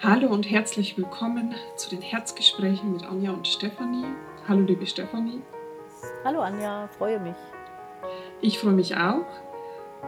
[0.00, 4.04] Hallo und herzlich willkommen zu den Herzgesprächen mit Anja und Stefanie.
[4.46, 5.42] Hallo liebe Stefanie.
[6.24, 7.34] Hallo Anja, freue mich.
[8.40, 9.26] Ich freue mich auch.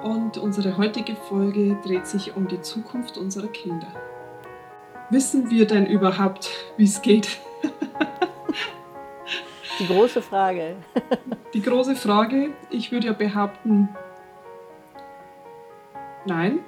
[0.04, 3.88] Und unsere heutige Folge dreht sich um die Zukunft unserer Kinder.
[5.10, 7.40] Wissen wir denn überhaupt, wie es geht?
[9.80, 10.76] Die große Frage.
[11.52, 13.88] Die große Frage, ich würde ja behaupten,
[16.26, 16.60] nein.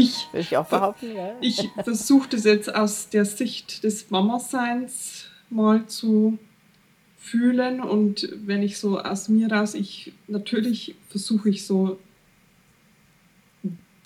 [0.00, 1.36] Ich, würde ich auch behaupten, ja.
[1.40, 6.38] Ich versuche das jetzt aus der Sicht des Mama-Seins mal zu
[7.18, 11.98] fühlen und wenn ich so aus mir raus, ich natürlich versuche ich so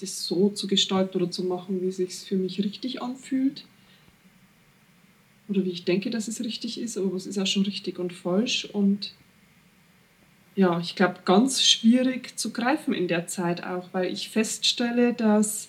[0.00, 3.64] das so zu gestalten oder zu machen, wie es sich für mich richtig anfühlt
[5.48, 8.12] oder wie ich denke, dass es richtig ist, aber es ist auch schon richtig und
[8.12, 9.14] falsch und
[10.56, 15.68] ja, ich glaube, ganz schwierig zu greifen in der Zeit auch, weil ich feststelle, dass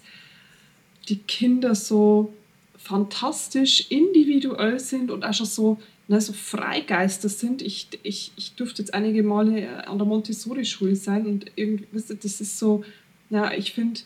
[1.10, 2.34] die Kinder so
[2.78, 7.62] fantastisch individuell sind und auch schon so, ne, so Freigeister sind.
[7.62, 12.60] Ich, ich, ich durfte jetzt einige Male an der Montessori-Schule sein und irgendwie, das ist
[12.60, 12.84] so,
[13.30, 14.02] ja, ich finde,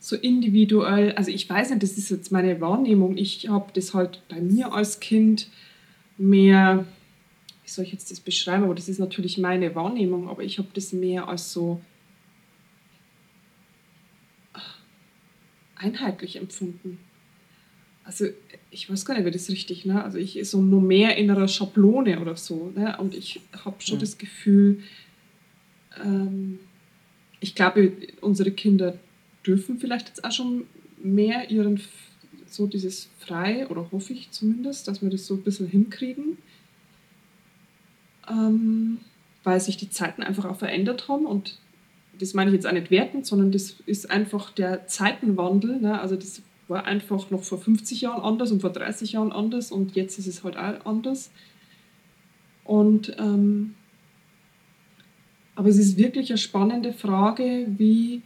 [0.00, 3.16] so individuell, also ich weiß nicht, das ist jetzt meine Wahrnehmung.
[3.16, 5.48] Ich habe das halt bei mir als Kind
[6.18, 6.86] mehr,
[7.62, 10.68] wie soll ich jetzt das beschreiben, aber das ist natürlich meine Wahrnehmung, aber ich habe
[10.74, 11.80] das mehr als so
[15.76, 16.98] einheitlich empfunden.
[18.04, 18.26] Also
[18.70, 20.04] ich weiß gar nicht, wie das richtig, ne?
[20.04, 22.96] Also ich so nur mehr in einer Schablone oder so, ne?
[22.98, 24.00] Und ich habe schon mhm.
[24.00, 24.82] das Gefühl,
[26.02, 26.58] ähm,
[27.40, 28.98] ich glaube, unsere Kinder
[29.46, 30.66] dürfen vielleicht jetzt auch schon
[31.02, 31.80] mehr ihren,
[32.46, 36.38] so dieses frei, oder hoffe ich zumindest, dass wir das so ein bisschen hinkriegen,
[38.28, 38.98] ähm,
[39.42, 41.58] weil sich die Zeiten einfach auch verändert haben und
[42.18, 45.80] das meine ich jetzt auch nicht wertend, sondern das ist einfach der Zeitenwandel.
[45.80, 46.00] Ne?
[46.00, 49.94] Also das war einfach noch vor 50 Jahren anders und vor 30 Jahren anders und
[49.96, 51.30] jetzt ist es halt auch anders.
[52.64, 53.74] Und ähm,
[55.56, 58.22] aber es ist wirklich eine spannende Frage, wie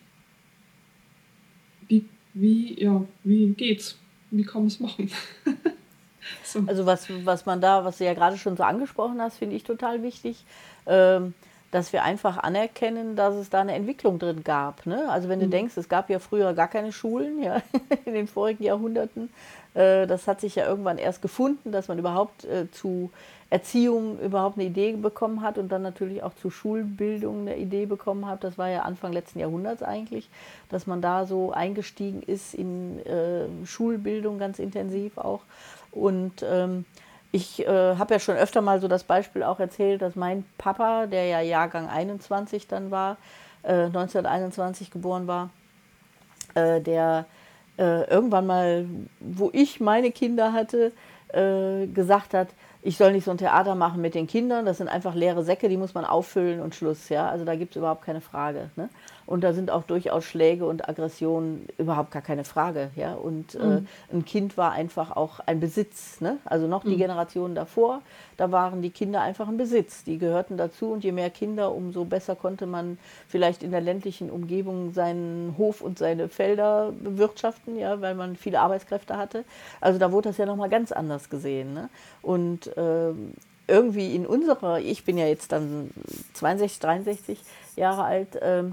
[2.41, 3.99] wie, ja, wie geht's?
[4.31, 5.11] Wie kann man es machen?
[6.45, 6.63] so.
[6.67, 9.65] Also was, was man da, was du ja gerade schon so angesprochen hast, finde ich
[9.65, 10.45] total wichtig,
[10.87, 11.35] ähm,
[11.71, 14.87] dass wir einfach anerkennen, dass es da eine Entwicklung drin gab.
[14.87, 15.09] Ne?
[15.11, 15.51] Also wenn du mhm.
[15.51, 17.63] denkst, es gab ja früher gar keine Schulen, ja,
[18.05, 19.31] in den vorigen Jahrhunderten,
[19.75, 23.11] äh, das hat sich ja irgendwann erst gefunden, dass man überhaupt äh, zu
[23.51, 28.27] Erziehung überhaupt eine Idee bekommen hat und dann natürlich auch zu Schulbildung eine Idee bekommen
[28.27, 28.45] hat.
[28.45, 30.29] Das war ja Anfang letzten Jahrhunderts eigentlich,
[30.69, 35.41] dass man da so eingestiegen ist in äh, Schulbildung ganz intensiv auch.
[35.93, 36.85] Und ähm,
[37.31, 41.07] ich äh, habe ja schon öfter mal so das Beispiel auch erzählt, dass mein Papa,
[41.07, 43.19] der ja Jahrgang 21 dann war,
[43.63, 45.51] äh, 1921 geboren war,
[46.55, 47.27] äh, der
[47.79, 48.87] äh, irgendwann mal,
[49.21, 50.93] wo ich meine Kinder hatte,
[51.29, 52.49] äh, gesagt hat,
[52.83, 55.69] ich soll nicht so ein Theater machen mit den Kindern, das sind einfach leere Säcke,
[55.69, 57.09] die muss man auffüllen und Schluss.
[57.09, 57.29] Ja?
[57.29, 58.71] Also da gibt es überhaupt keine Frage.
[58.77, 58.89] Ne?
[59.29, 62.91] Und da sind auch durchaus Schläge und Aggressionen überhaupt gar keine Frage.
[62.97, 63.13] Ja?
[63.13, 63.87] Und äh, mhm.
[64.11, 66.23] äh, ein Kind war einfach auch ein Besitz.
[66.23, 66.39] Ne?
[66.47, 67.01] Also noch die mhm.
[67.01, 68.01] Generation davor,
[68.39, 70.03] da waren die Kinder einfach ein Besitz.
[70.03, 72.97] Die gehörten dazu und je mehr Kinder, umso besser konnte man
[73.29, 78.01] vielleicht in der ländlichen Umgebung seinen Hof und seine Felder bewirtschaften, ja?
[78.01, 79.45] weil man viele Arbeitskräfte hatte.
[79.83, 81.75] Also da wurde das ja nochmal ganz anders gesehen.
[81.75, 81.91] Ne?
[82.23, 83.13] Und äh,
[83.67, 85.91] irgendwie in unserer, ich bin ja jetzt dann
[86.33, 87.39] 62, 63
[87.77, 88.65] Jahre alt, äh,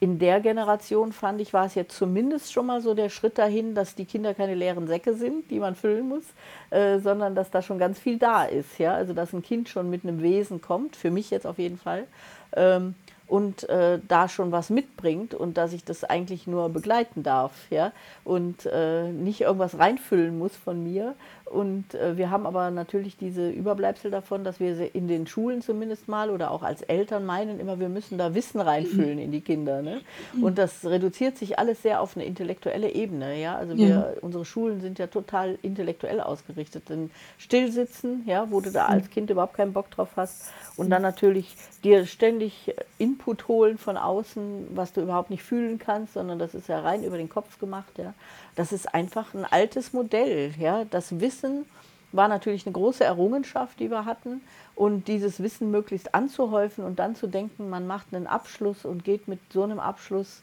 [0.00, 3.74] in der Generation fand ich, war es jetzt zumindest schon mal so der Schritt dahin,
[3.74, 6.24] dass die Kinder keine leeren Säcke sind, die man füllen muss,
[6.70, 8.78] äh, sondern dass da schon ganz viel da ist.
[8.78, 8.94] Ja?
[8.94, 12.06] Also dass ein Kind schon mit einem Wesen kommt, für mich jetzt auf jeden Fall,
[12.54, 12.94] ähm,
[13.28, 17.92] und äh, da schon was mitbringt und dass ich das eigentlich nur begleiten darf, ja,
[18.24, 21.14] und äh, nicht irgendwas reinfüllen muss von mir.
[21.50, 26.08] Und äh, wir haben aber natürlich diese Überbleibsel davon, dass wir in den Schulen zumindest
[26.08, 29.82] mal oder auch als Eltern meinen immer, wir müssen da Wissen reinfüllen in die Kinder.
[29.82, 30.00] Ne?
[30.40, 33.56] Und das reduziert sich alles sehr auf eine intellektuelle Ebene, ja.
[33.56, 34.12] Also wir, ja.
[34.20, 36.88] unsere Schulen sind ja total intellektuell ausgerichtet.
[36.88, 41.02] Denn Stillsitzen, ja, wo du da als Kind überhaupt keinen Bock drauf hast, und dann
[41.02, 46.54] natürlich dir ständig Input holen von außen, was du überhaupt nicht fühlen kannst, sondern das
[46.54, 47.98] ist ja rein über den Kopf gemacht.
[47.98, 48.14] Ja.
[48.58, 50.52] Das ist einfach ein altes Modell.
[50.58, 50.84] Ja.
[50.84, 51.64] Das Wissen
[52.10, 54.40] war natürlich eine große Errungenschaft, die wir hatten.
[54.74, 59.28] Und dieses Wissen möglichst anzuhäufen und dann zu denken, man macht einen Abschluss und geht
[59.28, 60.42] mit so einem Abschluss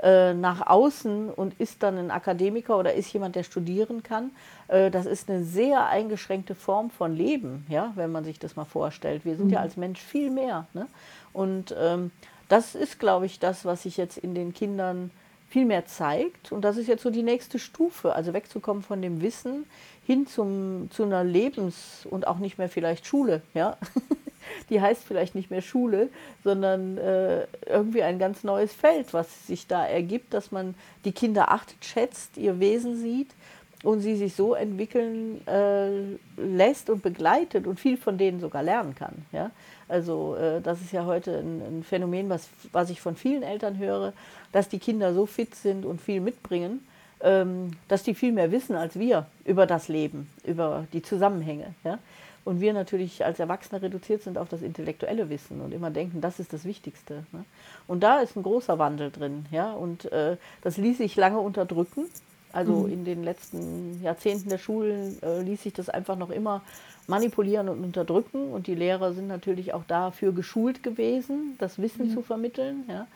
[0.00, 4.30] äh, nach außen und ist dann ein Akademiker oder ist jemand, der studieren kann,
[4.68, 8.64] äh, das ist eine sehr eingeschränkte Form von Leben, ja, wenn man sich das mal
[8.64, 9.24] vorstellt.
[9.24, 9.54] Wir sind mhm.
[9.54, 10.68] ja als Mensch viel mehr.
[10.72, 10.86] Ne?
[11.32, 12.12] Und ähm,
[12.48, 15.10] das ist, glaube ich, das, was sich jetzt in den Kindern
[15.48, 16.52] viel mehr zeigt.
[16.52, 19.66] Und das ist jetzt so die nächste Stufe, also wegzukommen von dem Wissen
[20.06, 23.42] hin zum, zu einer Lebens- und auch nicht mehr vielleicht Schule.
[23.54, 23.76] Ja?
[24.70, 26.08] Die heißt vielleicht nicht mehr Schule,
[26.44, 31.50] sondern äh, irgendwie ein ganz neues Feld, was sich da ergibt, dass man die Kinder
[31.50, 33.30] achtet, schätzt, ihr Wesen sieht
[33.82, 38.94] und sie sich so entwickeln äh, lässt und begleitet und viel von denen sogar lernen
[38.94, 39.26] kann.
[39.32, 39.50] Ja?
[39.88, 43.78] Also äh, das ist ja heute ein, ein, Phänomen, was, was ich von vielen Eltern
[43.78, 44.12] höre,
[44.52, 46.86] dass die Kinder so fit sind und viel mitbringen,
[47.20, 51.74] ähm, dass die viel mehr wissen als wir über das Leben, über die Zusammenhänge.
[51.84, 51.98] Ja?
[52.44, 56.38] Und wir natürlich als Erwachsene reduziert sind auf das intellektuelle Wissen und immer denken, das
[56.38, 57.24] ist das Wichtigste.
[57.32, 57.44] Ne?
[57.86, 59.46] Und da ist ein großer Wandel drin.
[59.50, 59.72] Ja?
[59.72, 62.06] Und äh, das ließ sich lange unterdrücken.
[62.52, 62.92] Also mhm.
[62.92, 66.62] in den letzten Jahrzehnten der Schulen äh, ließ sich das einfach noch immer
[67.06, 68.50] manipulieren und unterdrücken.
[68.52, 72.14] Und die Lehrer sind natürlich auch dafür geschult gewesen, das Wissen mhm.
[72.14, 72.84] zu vermitteln.
[72.88, 73.06] Ja.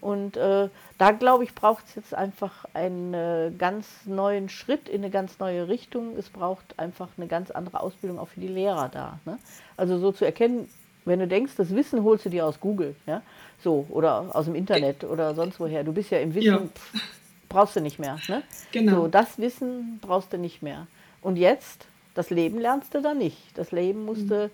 [0.00, 5.02] Und äh, da, glaube ich, braucht es jetzt einfach einen äh, ganz neuen Schritt in
[5.02, 6.16] eine ganz neue Richtung.
[6.16, 9.18] Es braucht einfach eine ganz andere Ausbildung auch für die Lehrer da.
[9.26, 9.38] Ne?
[9.76, 10.68] Also so zu erkennen,
[11.04, 13.22] wenn du denkst, das Wissen holst du dir aus Google, ja,
[13.62, 15.82] so, oder aus dem Internet oder sonst woher.
[15.82, 16.58] Du bist ja im Wissen, ja.
[16.58, 17.19] Pff,
[17.50, 18.18] brauchst du nicht mehr.
[18.28, 18.42] Ne?
[18.72, 19.02] Genau.
[19.02, 20.86] So, das Wissen brauchst du nicht mehr.
[21.20, 23.38] Und jetzt das Leben lernst du da nicht.
[23.54, 24.50] Das Leben musst du mhm.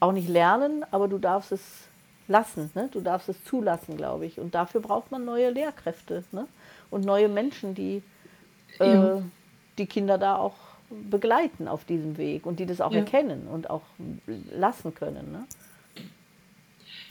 [0.00, 1.60] auch nicht lernen, aber du darfst es
[2.26, 2.70] lassen.
[2.74, 2.88] Ne?
[2.92, 4.38] Du darfst es zulassen, glaube ich.
[4.38, 6.46] Und dafür braucht man neue Lehrkräfte ne?
[6.90, 8.02] und neue Menschen, die
[8.80, 9.22] äh, ja.
[9.78, 10.56] die Kinder da auch
[10.90, 13.00] begleiten auf diesem Weg und die das auch ja.
[13.00, 13.82] erkennen und auch
[14.50, 15.32] lassen können.
[15.32, 15.44] Ne?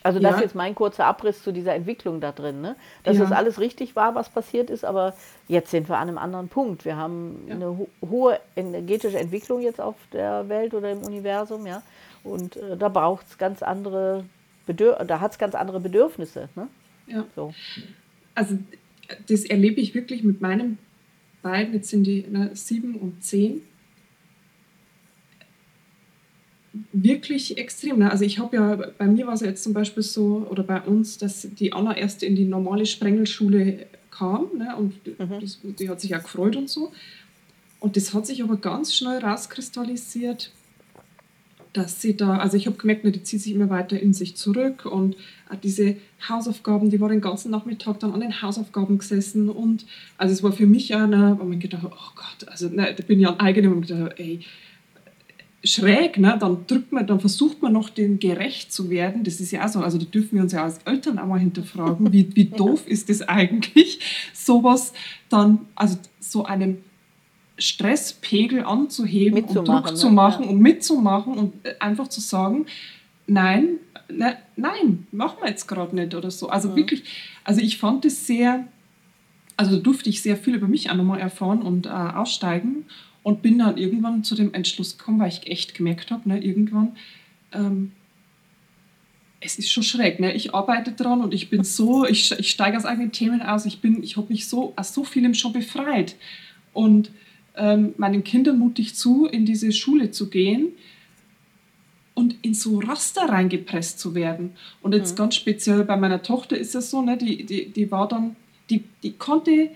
[0.03, 0.37] Also das ja.
[0.37, 2.61] ist jetzt mein kurzer Abriss zu dieser Entwicklung da drin.
[2.61, 2.75] Ne?
[3.03, 3.23] Dass ja.
[3.23, 5.15] das alles richtig war, was passiert ist, aber
[5.47, 6.85] jetzt sind wir an einem anderen Punkt.
[6.85, 7.55] Wir haben ja.
[7.55, 11.81] eine ho hohe energetische Entwicklung jetzt auf der Welt oder im Universum, ja.
[12.23, 14.25] Und äh, da braucht es ganz andere
[14.65, 16.49] Bedür da hat es ganz andere Bedürfnisse.
[16.55, 16.67] Ne?
[17.07, 17.25] Ja.
[17.35, 17.53] So.
[18.35, 18.57] Also
[19.27, 20.77] das erlebe ich wirklich mit meinen
[21.41, 23.61] beiden, jetzt sind die ne, sieben und zehn
[26.93, 27.99] wirklich extrem.
[27.99, 28.11] Ne?
[28.11, 31.17] Also ich habe ja, bei mir war es jetzt zum Beispiel so, oder bei uns,
[31.17, 34.75] dass die Anna erst in die normale Sprengelschule kam ne?
[34.75, 35.39] und mhm.
[35.41, 36.91] das, die hat sich ja gefreut und so.
[37.79, 40.51] Und das hat sich aber ganz schnell rauskristallisiert,
[41.73, 44.35] dass sie da, also ich habe gemerkt, ne, die zieht sich immer weiter in sich
[44.35, 45.15] zurück und
[45.63, 45.97] diese
[46.27, 49.85] Hausaufgaben, die war den ganzen Nachmittag dann an den Hausaufgaben gesessen und
[50.17, 53.03] also es war für mich ja, ne, wo man gedacht, oh Gott, also ne, da
[53.03, 54.39] bin ich an eigene und gedacht, ey,
[55.63, 56.37] schräg, ne?
[56.39, 59.23] dann drückt man, dann versucht man noch dem gerecht zu werden.
[59.23, 61.39] Das ist ja auch so, also da dürfen wir uns ja als Eltern auch mal
[61.39, 63.99] hinterfragen, wie, wie doof ist das eigentlich,
[64.33, 64.93] sowas
[65.29, 66.83] dann, also so einen
[67.57, 70.51] Stresspegel anzuheben und Druck zu machen ja.
[70.51, 72.67] und mitzumachen und einfach zu sagen,
[73.25, 73.77] nein,
[74.09, 76.49] ne, nein, machen wir jetzt gerade nicht oder so.
[76.49, 76.75] Also ja.
[76.75, 77.03] wirklich,
[77.43, 78.67] also ich fand es sehr,
[79.57, 82.85] also da durfte ich sehr viel über mich auch nochmal erfahren und äh, aussteigen
[83.27, 86.95] und bin dann irgendwann zu dem Entschluss gekommen, weil ich echt gemerkt habe, ne, irgendwann,
[87.51, 87.91] ähm,
[89.41, 90.21] es ist schon schräg.
[90.21, 90.33] Ne?
[90.33, 93.83] Ich arbeite dran und ich bin so, ich, ich steige aus eigenen Themen aus, ich,
[93.83, 96.15] ich habe mich so aus so vielem schon befreit.
[96.71, 97.11] Und
[97.57, 100.69] ähm, meinen Kindern mute ich zu, in diese Schule zu gehen
[102.13, 104.51] und in so Raster reingepresst zu werden.
[104.81, 105.17] Und jetzt mhm.
[105.17, 108.37] ganz speziell bei meiner Tochter ist es so, ne, die, die, die war dann,
[108.69, 109.69] die, die konnte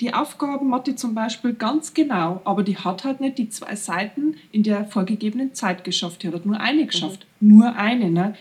[0.00, 4.62] die Aufgabenmatte zum Beispiel ganz genau, aber die hat halt nicht die zwei Seiten in
[4.62, 6.22] der vorgegebenen Zeit geschafft.
[6.22, 6.86] Die hat halt nur eine mhm.
[6.88, 7.26] geschafft.
[7.40, 7.56] Mhm.
[7.56, 8.10] Nur eine.
[8.10, 8.34] Ne?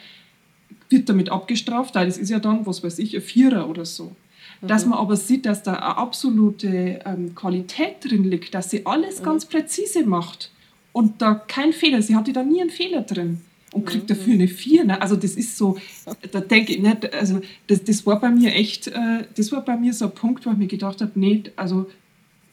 [0.90, 4.16] Wird damit abgestraft, weil das ist ja dann, was weiß ich, ein Vierer oder so.
[4.62, 4.68] Mhm.
[4.68, 9.22] Dass man aber sieht, dass da eine absolute ähm, Qualität drin liegt, dass sie alles
[9.22, 9.26] mhm.
[9.26, 10.52] ganz präzise macht
[10.92, 13.42] und da kein Fehler, sie hatte da nie einen Fehler drin
[13.76, 14.86] und kriegt dafür eine 4.
[14.86, 15.02] Ne?
[15.02, 15.78] Also das ist so,
[16.32, 19.76] da denke ich, ne, also das, das war bei mir echt, äh, das war bei
[19.76, 21.88] mir so ein Punkt, wo ich mir gedacht habe, nee, also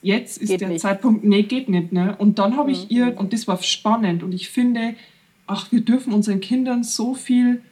[0.03, 0.81] jetzt ist geht der nicht.
[0.81, 1.93] Zeitpunkt, nee, geht nicht.
[1.93, 2.17] Ne?
[2.19, 2.97] Und dann habe ich mhm.
[2.97, 4.97] ihr, und das war spannend, und ich finde,
[5.47, 7.63] ach, wir dürfen unseren Kindern so viel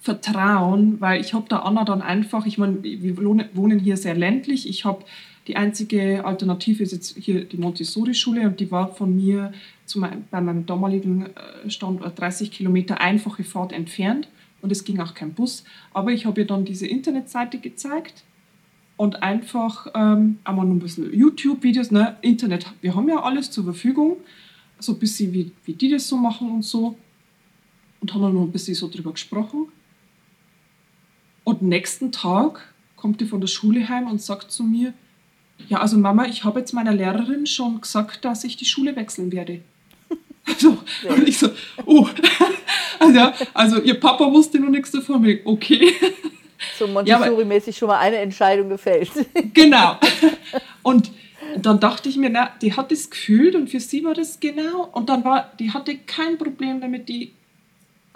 [0.00, 4.68] vertrauen, weil ich habe da Anna dann einfach, ich meine, wir wohnen hier sehr ländlich,
[4.68, 5.04] ich habe
[5.48, 9.52] die einzige Alternative ist jetzt hier die Montessori-Schule und die war von mir
[9.96, 14.28] mein, bei meinem damaligen äh, Standort 30 Kilometer einfache Fahrt entfernt
[14.60, 15.64] und es ging auch kein Bus.
[15.94, 18.24] Aber ich habe ihr dann diese Internetseite gezeigt
[18.98, 22.18] und einfach ähm, einmal ein bisschen YouTube-Videos, ne?
[22.20, 24.18] Internet, wir haben ja alles zur Verfügung,
[24.78, 26.96] so ein bisschen wie, wie die das so machen und so.
[28.00, 29.68] Und haben dann noch ein bisschen so drüber gesprochen.
[31.42, 34.92] Und nächsten Tag kommt die von der Schule heim und sagt zu mir,
[35.68, 39.32] ja, also Mama, ich habe jetzt meiner Lehrerin schon gesagt, dass ich die Schule wechseln
[39.32, 39.60] werde.
[40.56, 41.50] So, und ich so,
[41.84, 42.08] oh.
[42.98, 45.40] also, also ihr Papa wusste noch nichts davon.
[45.44, 45.92] Okay.
[46.78, 49.10] So Montessori-mäßig schon mal eine Entscheidung gefällt.
[49.52, 49.98] Genau.
[50.82, 51.10] Und
[51.56, 54.88] dann dachte ich mir, na, die hat es gefühlt und für sie war das genau.
[54.92, 57.32] Und dann war, die hatte kein Problem damit, die,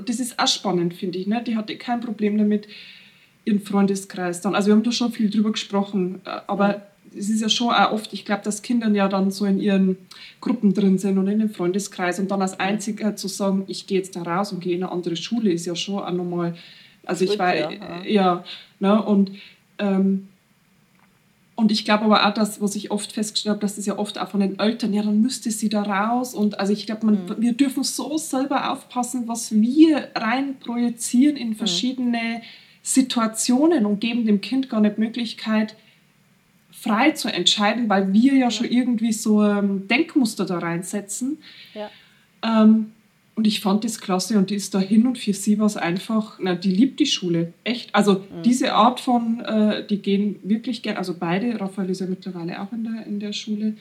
[0.05, 1.43] das ist auch spannend, finde ich, ne?
[1.47, 2.67] die hatte kein Problem damit,
[3.45, 7.41] ihren Freundeskreis dann, also wir haben da schon viel drüber gesprochen, äh, aber es ist
[7.41, 9.97] ja schon auch oft, ich glaube, dass Kinder ja dann so in ihren
[10.41, 13.99] Gruppen drin sind und in dem Freundeskreis und dann als Einziger zu sagen, ich gehe
[13.99, 16.55] jetzt da raus und gehe in eine andere Schule, ist ja schon auch nochmal,
[17.05, 18.45] also ich war, ja, ja
[18.81, 19.33] ne, und
[19.79, 20.29] ähm,
[21.55, 24.19] und ich glaube aber auch, dass, was ich oft festgestellt habe, dass das ja oft
[24.19, 26.35] auch von den Eltern, ja, dann müsste sie da raus.
[26.35, 27.37] Und also ich glaube, mhm.
[27.39, 31.55] wir dürfen so selber aufpassen, was wir rein projizieren in mhm.
[31.55, 32.43] verschiedene mhm.
[32.83, 35.77] Situationen und geben dem Kind gar nicht Möglichkeit,
[36.83, 41.39] frei zu entscheiden, weil wir ja schon irgendwie so ein Denkmuster da reinsetzen.
[41.75, 41.91] Ja.
[42.43, 42.91] Ähm,
[43.37, 46.39] und ich fand das klasse und die ist dahin und für sie war es einfach,
[46.41, 47.95] na, die liebt die Schule, echt.
[47.95, 48.43] Also mhm.
[48.45, 52.73] diese Art von, äh, die gehen wirklich gern, also beide, Raphael ist ja mittlerweile auch
[52.73, 53.75] in der, in der Schule.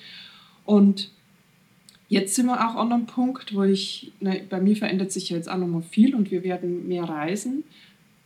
[0.63, 1.10] Und
[2.08, 5.38] jetzt sind wir auch an einem Punkt, wo ich, na, bei mir verändert sich ja
[5.38, 7.63] jetzt auch nochmal viel und wir werden mehr reisen.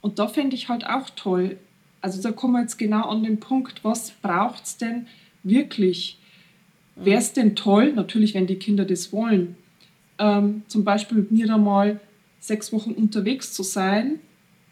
[0.02, 1.58] Und da fände ich halt auch toll,
[2.06, 5.08] also da kommen wir jetzt genau an den Punkt, was braucht es denn
[5.42, 6.20] wirklich?
[6.96, 9.58] Wäre es denn toll, natürlich, wenn die Kinder das wollen,
[10.20, 12.00] ähm, zum Beispiel mit mir da mal
[12.40, 14.20] sechs Wochen unterwegs zu sein,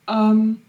[0.07, 0.61] ähm,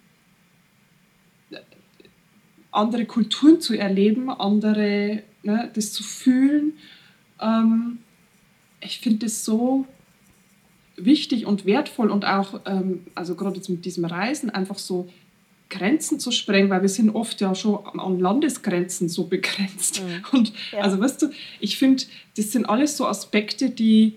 [2.70, 6.72] andere Kulturen zu erleben, andere, ne, das zu fühlen.
[7.42, 7.98] Ähm,
[8.80, 9.84] ich finde das so
[10.96, 15.10] wichtig und wertvoll und auch, ähm, also gerade jetzt mit diesem Reisen, einfach so
[15.74, 20.02] Grenzen zu sprengen, weil wir sind oft ja schon an Landesgrenzen so begrenzt.
[20.02, 20.24] Mhm.
[20.32, 20.80] Und ja.
[20.80, 22.04] also weißt du, ich finde,
[22.36, 24.14] das sind alles so Aspekte, die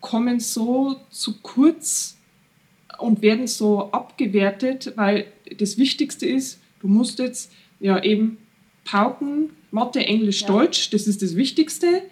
[0.00, 2.16] kommen so zu kurz
[2.98, 5.26] und werden so abgewertet, weil
[5.58, 8.38] das Wichtigste ist, du musst jetzt ja eben
[8.84, 10.48] pauken, Mathe, Englisch, ja.
[10.48, 12.02] Deutsch, das ist das Wichtigste.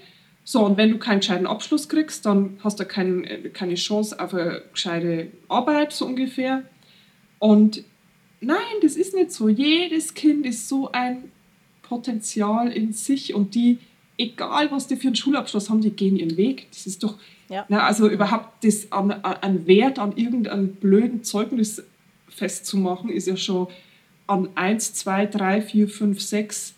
[0.43, 4.35] So, und wenn du keinen gescheiten Abschluss kriegst, dann hast du kein, keine Chance auf
[4.35, 6.65] eine gescheite Arbeit, so ungefähr.
[7.39, 7.85] Und
[8.43, 9.49] nein, das ist nicht so.
[9.49, 11.31] Jedes Kind ist so ein
[11.83, 13.79] Potenzial in sich und die,
[14.19, 16.69] egal was die für einen Schulabschluss haben, die gehen ihren Weg.
[16.71, 17.19] Das ist doch,
[17.49, 17.67] ja.
[17.69, 21.83] Na, also überhaupt das an, an Wert an irgendeinem blöden Zeugnis
[22.29, 23.69] festzumachen, ist ja schon
[24.27, 26.75] an 1, 2, 3, 4, 5, 6.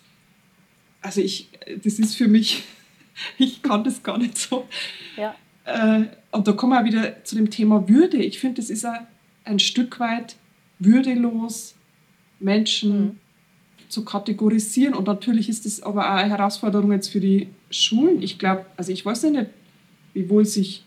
[1.01, 1.49] Also ich,
[1.83, 2.65] das ist für mich,
[3.39, 4.67] ich kann das gar nicht so.
[5.17, 5.35] Ja.
[5.65, 8.17] Äh, und da kommen wir wieder zu dem Thema Würde.
[8.17, 9.07] Ich finde, das ist ein,
[9.45, 10.37] ein Stück weit
[10.85, 11.75] würdelos,
[12.39, 13.19] Menschen mhm.
[13.89, 14.95] zu kategorisieren.
[14.95, 18.23] Und natürlich ist das aber auch eine Herausforderung jetzt für die Schulen.
[18.23, 19.51] Ich glaube, also ich weiß ja nicht,
[20.13, 20.85] wie wohl sich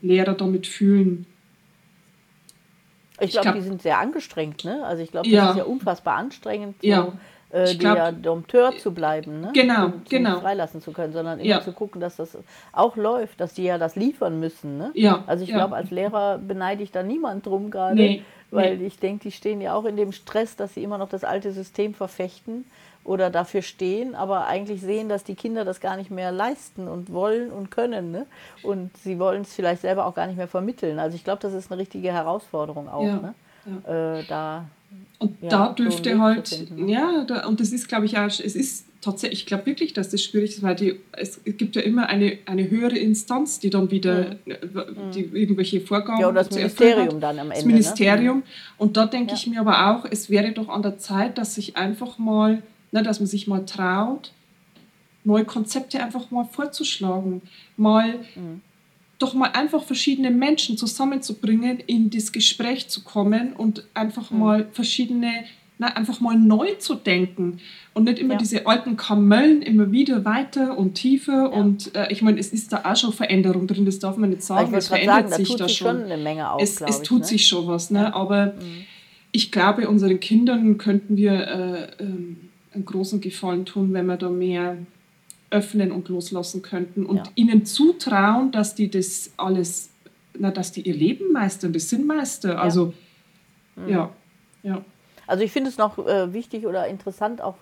[0.00, 1.26] Lehrer damit fühlen.
[3.20, 4.84] Ich glaube, glaub, die sind sehr angestrengt, ne?
[4.84, 5.50] Also ich glaube, das ja.
[5.50, 7.12] ist ja unfassbar anstrengend, so, ja.
[7.50, 9.50] äh, der Dompteur zu bleiben, ne?
[9.54, 10.40] Genau, und, genau.
[10.40, 11.60] freilassen zu können, sondern immer ja.
[11.60, 12.36] zu gucken, dass das
[12.72, 14.90] auch läuft, dass die ja das liefern müssen, ne?
[14.94, 15.22] Ja.
[15.28, 18.86] Also ich glaube, als Lehrer beneide ich da niemand drum gerade, nee, weil nee.
[18.86, 21.52] ich denke, die stehen ja auch in dem Stress, dass sie immer noch das alte
[21.52, 22.64] System verfechten
[23.02, 27.12] oder dafür stehen, aber eigentlich sehen, dass die Kinder das gar nicht mehr leisten und
[27.12, 28.12] wollen und können.
[28.12, 28.26] Ne?
[28.62, 30.98] Und sie wollen es vielleicht selber auch gar nicht mehr vermitteln.
[30.98, 33.04] Also ich glaube, das ist eine richtige Herausforderung auch.
[33.04, 33.34] Ja, ne?
[33.64, 34.18] ja.
[34.18, 34.64] Äh, da,
[35.18, 38.54] und ja, da dürfte so halt, ja, da, und das ist, glaube ich, auch, es
[38.54, 42.06] ist tatsächlich, ich glaube wirklich, dass das schwierig ist, weil die, es gibt ja immer
[42.06, 45.10] eine, eine höhere Instanz, die dann wieder mhm.
[45.14, 46.20] die irgendwelche Vorgaben.
[46.20, 47.56] Ja, oder das Ministerium dann am Ende.
[47.56, 48.38] Das Ministerium.
[48.38, 48.44] Ne?
[48.78, 51.76] Und da denke ich mir aber auch, es wäre doch an der Zeit, dass sich
[51.76, 54.32] einfach mal ne, dass man sich mal traut,
[55.24, 57.42] neue Konzepte einfach mal vorzuschlagen,
[57.76, 58.60] mal mhm.
[59.18, 64.38] doch mal einfach verschiedene Menschen zusammenzubringen, in das Gespräch zu kommen und einfach mhm.
[64.38, 65.44] mal verschiedene,
[65.82, 67.58] na, einfach mal neu zu denken
[67.92, 68.38] und nicht immer ja.
[68.38, 71.46] diese alten Kamellen immer wieder weiter und tiefer ja.
[71.46, 74.42] und äh, ich meine, es ist da auch schon Veränderung drin, das darf man nicht
[74.42, 75.96] sagen, es verändert sagen, sich da schon.
[75.96, 77.24] schon eine Menge auf, es, es tut ne?
[77.26, 78.02] sich schon was, ne?
[78.02, 78.14] Ja.
[78.14, 78.84] aber mhm.
[79.32, 82.36] ich glaube, unseren Kindern könnten wir äh, ähm,
[82.72, 84.78] einen großen Gefallen tun, wenn wir da mehr
[85.50, 89.90] öffnen und loslassen könnten und ihnen zutrauen, dass die das alles,
[90.38, 92.60] na, dass die ihr Leben meistern, das sind Meister.
[92.60, 92.94] Also
[93.74, 93.88] mhm.
[93.88, 94.10] ja.
[94.62, 94.84] ja.
[95.26, 97.56] Also ich finde es noch äh, wichtig oder interessant auch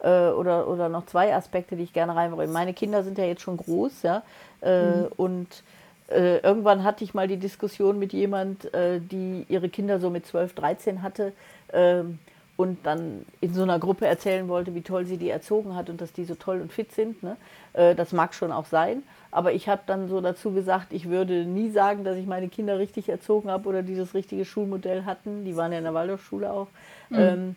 [0.00, 2.52] äh, oder, oder noch zwei Aspekte, die ich gerne reinbringe.
[2.52, 4.22] Meine Kinder sind ja jetzt schon groß, ja,
[4.62, 5.06] äh, mhm.
[5.16, 5.62] und
[6.08, 10.26] äh, irgendwann hatte ich mal die Diskussion mit jemand, äh, die ihre Kinder so mit
[10.26, 11.32] 12, 13 hatte.
[11.72, 12.18] Ähm,
[12.56, 16.00] und dann in so einer Gruppe erzählen wollte, wie toll sie die erzogen hat und
[16.00, 17.22] dass die so toll und fit sind.
[17.22, 17.36] Ne?
[17.72, 19.02] Äh, das mag schon auch sein.
[19.32, 22.78] Aber ich habe dann so dazu gesagt, ich würde nie sagen, dass ich meine Kinder
[22.78, 25.46] richtig erzogen habe oder die das richtige Schulmodell hatten.
[25.46, 26.68] Die waren ja in der Waldorfschule auch.
[27.08, 27.18] Mhm.
[27.18, 27.56] Ähm,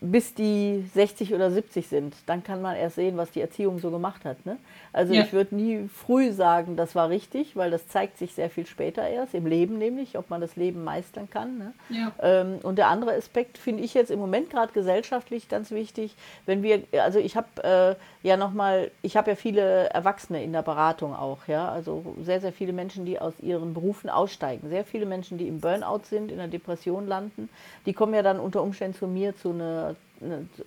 [0.00, 2.14] bis die 60 oder 70 sind.
[2.26, 4.44] Dann kann man erst sehen, was die Erziehung so gemacht hat.
[4.44, 4.58] Ne?
[4.92, 5.22] Also ja.
[5.22, 9.06] ich würde nie früh sagen, das war richtig, weil das zeigt sich sehr viel später
[9.06, 11.58] erst, im Leben nämlich, ob man das Leben meistern kann.
[11.58, 11.72] Ne?
[11.88, 12.12] Ja.
[12.20, 16.14] Ähm, und der andere Aspekt finde ich jetzt im Moment gerade gesellschaftlich ganz wichtig,
[16.46, 20.62] wenn wir, also ich habe äh, ja nochmal, ich habe ja viele Erwachsene in der
[20.62, 25.06] Beratung auch, ja, also sehr, sehr viele Menschen, die aus ihren Berufen aussteigen, sehr viele
[25.06, 27.48] Menschen, die im Burnout sind, in der Depression landen,
[27.86, 29.93] die kommen ja dann unter Umständen zu mir zu einer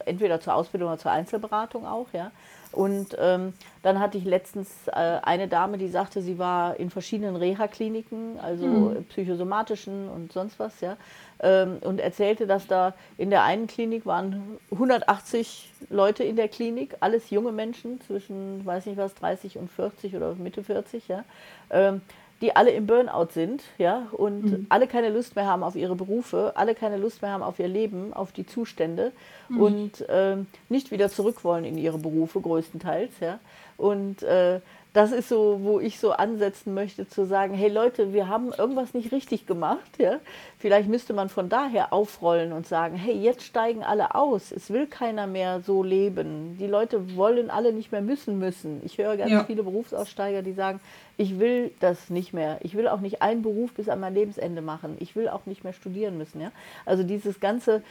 [0.06, 2.32] entweder zur Ausbildung oder zur Einzelberatung auch, ja.
[2.72, 7.36] Und ähm, dann hatte ich letztens äh, eine Dame, die sagte, sie war in verschiedenen
[7.36, 9.06] Reha-Kliniken, also mhm.
[9.06, 10.98] psychosomatischen und sonst was, ja,
[11.40, 16.98] ähm, und erzählte, dass da in der einen Klinik waren 180 Leute in der Klinik,
[17.00, 21.24] alles junge Menschen zwischen, weiß nicht was, 30 und 40 oder Mitte 40, ja.
[21.70, 22.02] Ähm,
[22.42, 24.66] die alle im Burnout sind, ja, und mhm.
[24.70, 27.68] alle keine Lust mehr haben auf ihre Berufe, alle keine Lust mehr haben auf ihr
[27.68, 29.12] Leben, auf die Zustände
[29.50, 29.62] mhm.
[29.62, 30.38] und äh,
[30.70, 33.40] nicht wieder zurück wollen in ihre Berufe größtenteils, ja.
[33.78, 34.60] Und äh,
[34.94, 38.94] das ist so, wo ich so ansetzen möchte, zu sagen, hey Leute, wir haben irgendwas
[38.94, 40.00] nicht richtig gemacht.
[40.00, 40.20] Ja?
[40.58, 44.52] Vielleicht müsste man von daher aufrollen und sagen, hey, jetzt steigen alle aus.
[44.52, 46.58] Es will keiner mehr so leben.
[46.60, 48.82] Die Leute wollen alle nicht mehr müssen müssen.
[48.84, 49.44] Ich höre ganz ja.
[49.44, 50.80] viele Berufsaussteiger, die sagen,
[51.18, 52.58] ich will das nicht mehr.
[52.62, 54.98] Ich will auch nicht einen Beruf bis an mein Lebensende machen.
[55.00, 56.42] Ich will auch nicht mehr studieren müssen.
[56.42, 56.52] Ja?
[56.86, 57.84] Also dieses ganze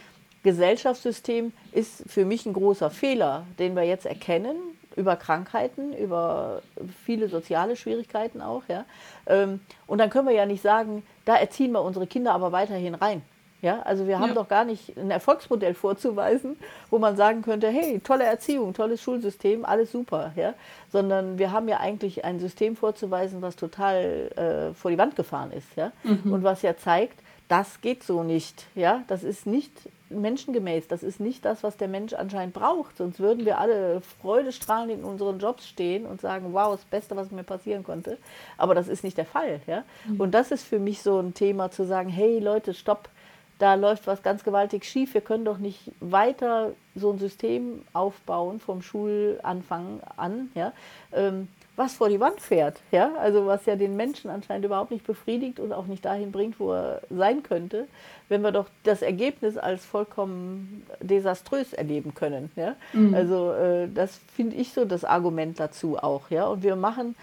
[0.43, 4.55] Gesellschaftssystem ist für mich ein großer Fehler, den wir jetzt erkennen,
[4.97, 6.61] über Krankheiten, über
[7.05, 8.63] viele soziale Schwierigkeiten auch.
[8.67, 8.85] Ja?
[9.27, 12.95] Ähm, und dann können wir ja nicht sagen, da erziehen wir unsere Kinder aber weiterhin
[12.95, 13.21] rein.
[13.59, 14.35] Ja, also wir haben ja.
[14.35, 16.57] doch gar nicht ein Erfolgsmodell vorzuweisen,
[16.91, 20.53] wo man sagen könnte, hey, tolle Erziehung, tolles Schulsystem, alles super, ja,
[20.91, 25.51] sondern wir haben ja eigentlich ein System vorzuweisen, was total äh, vor die Wand gefahren
[25.51, 26.33] ist, ja, mhm.
[26.33, 28.65] und was ja zeigt, das geht so nicht.
[28.75, 29.03] Ja?
[29.07, 29.71] Das ist nicht
[30.09, 30.87] menschengemäß.
[30.87, 32.97] Das ist nicht das, was der Mensch anscheinend braucht.
[32.97, 37.31] Sonst würden wir alle freudestrahlend in unseren Jobs stehen und sagen, wow, das Beste, was
[37.31, 38.17] mir passieren konnte.
[38.57, 39.61] Aber das ist nicht der Fall.
[39.67, 39.83] Ja?
[40.07, 40.19] Mhm.
[40.19, 43.09] Und das ist für mich so ein Thema zu sagen, hey Leute, stopp,
[43.59, 45.13] da läuft was ganz gewaltig schief.
[45.13, 50.51] Wir können doch nicht weiter so ein System aufbauen vom Schulanfang an.
[50.53, 50.73] Ja?
[51.11, 52.81] Ähm, was vor die Wand fährt.
[52.91, 53.13] Ja?
[53.15, 56.73] Also was ja den Menschen anscheinend überhaupt nicht befriedigt und auch nicht dahin bringt, wo
[56.73, 57.87] er sein könnte,
[58.27, 62.51] wenn wir doch das Ergebnis als vollkommen desaströs erleben können.
[62.55, 62.75] Ja?
[62.93, 63.13] Mhm.
[63.13, 66.29] Also äh, das finde ich so das Argument dazu auch.
[66.31, 66.47] Ja?
[66.47, 67.15] Und wir machen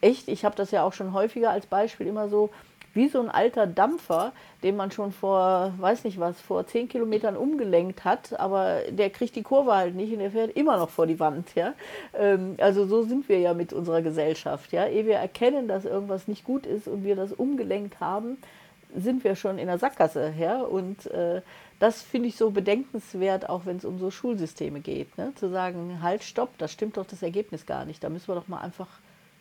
[0.00, 2.50] echt, ich habe das ja auch schon häufiger als Beispiel immer so,
[2.96, 4.32] wie so ein alter Dampfer,
[4.62, 9.36] den man schon vor, weiß nicht was, vor zehn Kilometern umgelenkt hat, aber der kriegt
[9.36, 11.54] die Kurve halt nicht und der fährt immer noch vor die Wand.
[11.54, 11.74] Ja?
[12.14, 14.72] Ähm, also so sind wir ja mit unserer Gesellschaft.
[14.72, 14.86] Ja?
[14.86, 18.38] Ehe wir erkennen, dass irgendwas nicht gut ist und wir das umgelenkt haben,
[18.96, 20.32] sind wir schon in der Sackgasse.
[20.38, 20.62] Ja?
[20.62, 21.42] Und äh,
[21.78, 25.18] das finde ich so bedenkenswert, auch wenn es um so Schulsysteme geht.
[25.18, 25.32] Ne?
[25.34, 28.02] Zu sagen, halt, stopp, das stimmt doch das Ergebnis gar nicht.
[28.02, 28.88] Da müssen wir doch mal einfach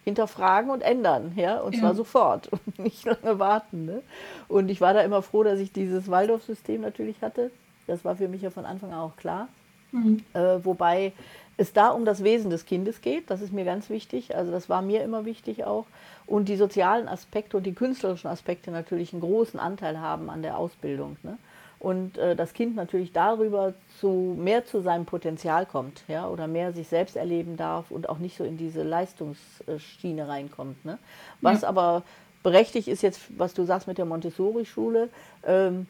[0.06, 1.82] hinterfragen und ändern, ja, und ja.
[1.82, 3.86] zwar sofort und nicht lange warten.
[3.86, 4.02] Ne?
[4.48, 7.52] Und ich war da immer froh, dass ich dieses Waldorf-System natürlich hatte.
[7.88, 9.50] Das war für mich ja von Anfang an auch klar.
[9.92, 10.24] Mhm.
[10.34, 11.12] Äh, wobei
[11.58, 14.36] es da um das Wesen des Kindes geht, das ist mir ganz wichtig.
[14.36, 15.86] Also das war mir immer wichtig auch.
[16.28, 20.58] Und die sozialen Aspekte und die künstlerischen Aspekte natürlich einen großen Anteil haben an der
[20.58, 21.18] Ausbildung.
[21.24, 21.38] Ne?
[21.86, 26.74] Und äh, das Kind natürlich darüber zu mehr zu seinem Potenzial kommt, ja, oder mehr
[26.74, 30.84] sich selbst erleben darf und auch nicht so in diese Leistungsschiene reinkommt.
[30.84, 30.98] Ne?
[31.42, 31.68] Was ja.
[31.68, 32.02] aber
[32.42, 35.10] berechtigt ist jetzt, was du sagst mit der Montessori-Schule,
[35.46, 35.86] ähm,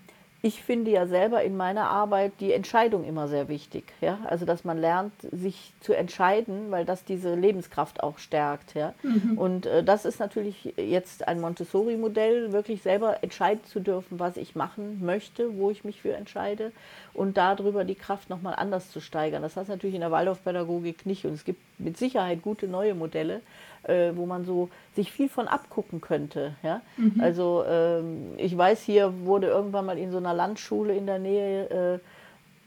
[0.46, 3.84] ich finde ja selber in meiner Arbeit die Entscheidung immer sehr wichtig.
[4.00, 4.20] Ja?
[4.26, 8.76] Also, dass man lernt, sich zu entscheiden, weil das diese Lebenskraft auch stärkt.
[8.76, 8.94] Ja?
[9.02, 9.40] Mhm.
[9.40, 14.56] Und äh, das ist natürlich jetzt ein Montessori-Modell, wirklich selber entscheiden zu dürfen, was ich
[14.56, 16.72] machen möchte, wo ich mich für entscheide
[17.16, 19.42] und darüber die Kraft nochmal anders zu steigern.
[19.42, 21.26] Das heißt natürlich in der Waldorfpädagogik nicht.
[21.26, 23.42] Und es gibt mit Sicherheit gute neue Modelle,
[23.88, 26.56] äh, wo man so sich viel von abgucken könnte.
[26.64, 26.82] Ja?
[26.98, 27.20] Mhm.
[27.20, 31.70] Also ähm, ich weiß, hier wurde irgendwann mal in so einer Landschule in der Nähe
[31.70, 32.00] äh,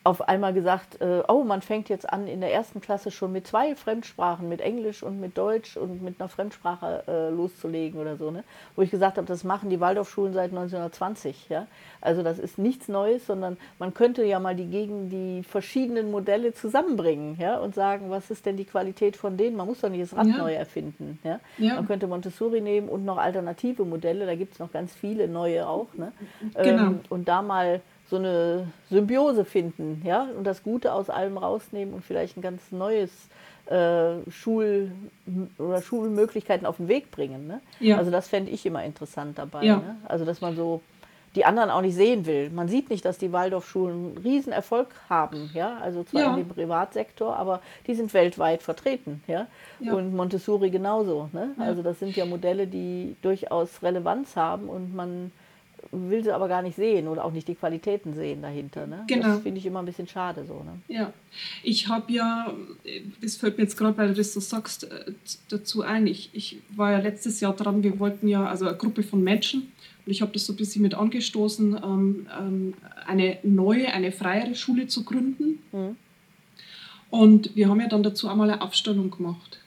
[0.04, 3.46] auf einmal gesagt, äh, oh, man fängt jetzt an in der ersten Klasse schon mit
[3.46, 8.30] zwei Fremdsprachen, mit Englisch und mit Deutsch und mit einer Fremdsprache äh, loszulegen oder so.
[8.30, 8.44] Ne?
[8.76, 11.48] Wo ich gesagt habe, das machen die Waldorfschulen seit 1920.
[11.48, 11.66] Ja?
[12.00, 16.54] Also das ist nichts Neues, sondern man könnte ja mal die gegen die verschiedenen Modelle
[16.54, 17.58] zusammenbringen ja?
[17.58, 19.56] und sagen, was ist denn die Qualität von denen?
[19.56, 20.38] Man muss doch nicht das Rad ja.
[20.38, 21.18] neu erfinden.
[21.24, 21.40] Ja?
[21.58, 21.74] ja?
[21.74, 25.68] Man könnte Montessori nehmen und noch alternative Modelle, da gibt es noch ganz viele neue
[25.68, 25.92] auch.
[25.94, 26.12] Ne?
[26.54, 26.82] Genau.
[26.82, 31.94] Ähm, und da mal so eine Symbiose finden, ja, und das Gute aus allem rausnehmen
[31.94, 33.10] und vielleicht ein ganz neues
[33.66, 34.92] äh, Schul-
[35.58, 37.46] oder Schulmöglichkeiten auf den Weg bringen.
[37.46, 37.60] Ne?
[37.80, 37.98] Ja.
[37.98, 39.64] Also das fände ich immer interessant dabei.
[39.64, 39.76] Ja.
[39.76, 39.96] Ne?
[40.06, 40.80] Also dass man so
[41.34, 42.50] die anderen auch nicht sehen will.
[42.50, 46.30] Man sieht nicht, dass die Waldorfschulen einen riesen Erfolg haben, ja, also zwar ja.
[46.30, 49.46] in dem Privatsektor, aber die sind weltweit vertreten, ja,
[49.78, 49.92] ja.
[49.92, 51.50] und Montessori genauso, ne?
[51.58, 51.64] Ja.
[51.64, 55.30] Also das sind ja Modelle, die durchaus Relevanz haben und man
[55.90, 58.86] will sie aber gar nicht sehen oder auch nicht die Qualitäten sehen dahinter.
[58.86, 59.04] Ne?
[59.06, 59.28] Genau.
[59.28, 60.62] Das finde ich immer ein bisschen schade so.
[60.64, 60.78] Ne?
[60.88, 61.12] Ja,
[61.62, 62.52] ich habe ja,
[63.20, 65.12] das fällt mir jetzt gerade, weil du das so sagst, äh,
[65.48, 66.06] dazu ein.
[66.06, 69.72] Ich, ich war ja letztes Jahr dran, wir wollten ja, also eine Gruppe von Menschen,
[70.08, 72.74] und ich habe das so ein bisschen mit angestoßen, ähm, ähm,
[73.06, 75.58] eine neue, eine freiere Schule zu gründen.
[75.70, 75.96] Mhm.
[77.10, 79.58] Und wir haben ja dann dazu einmal eine Aufstellung gemacht.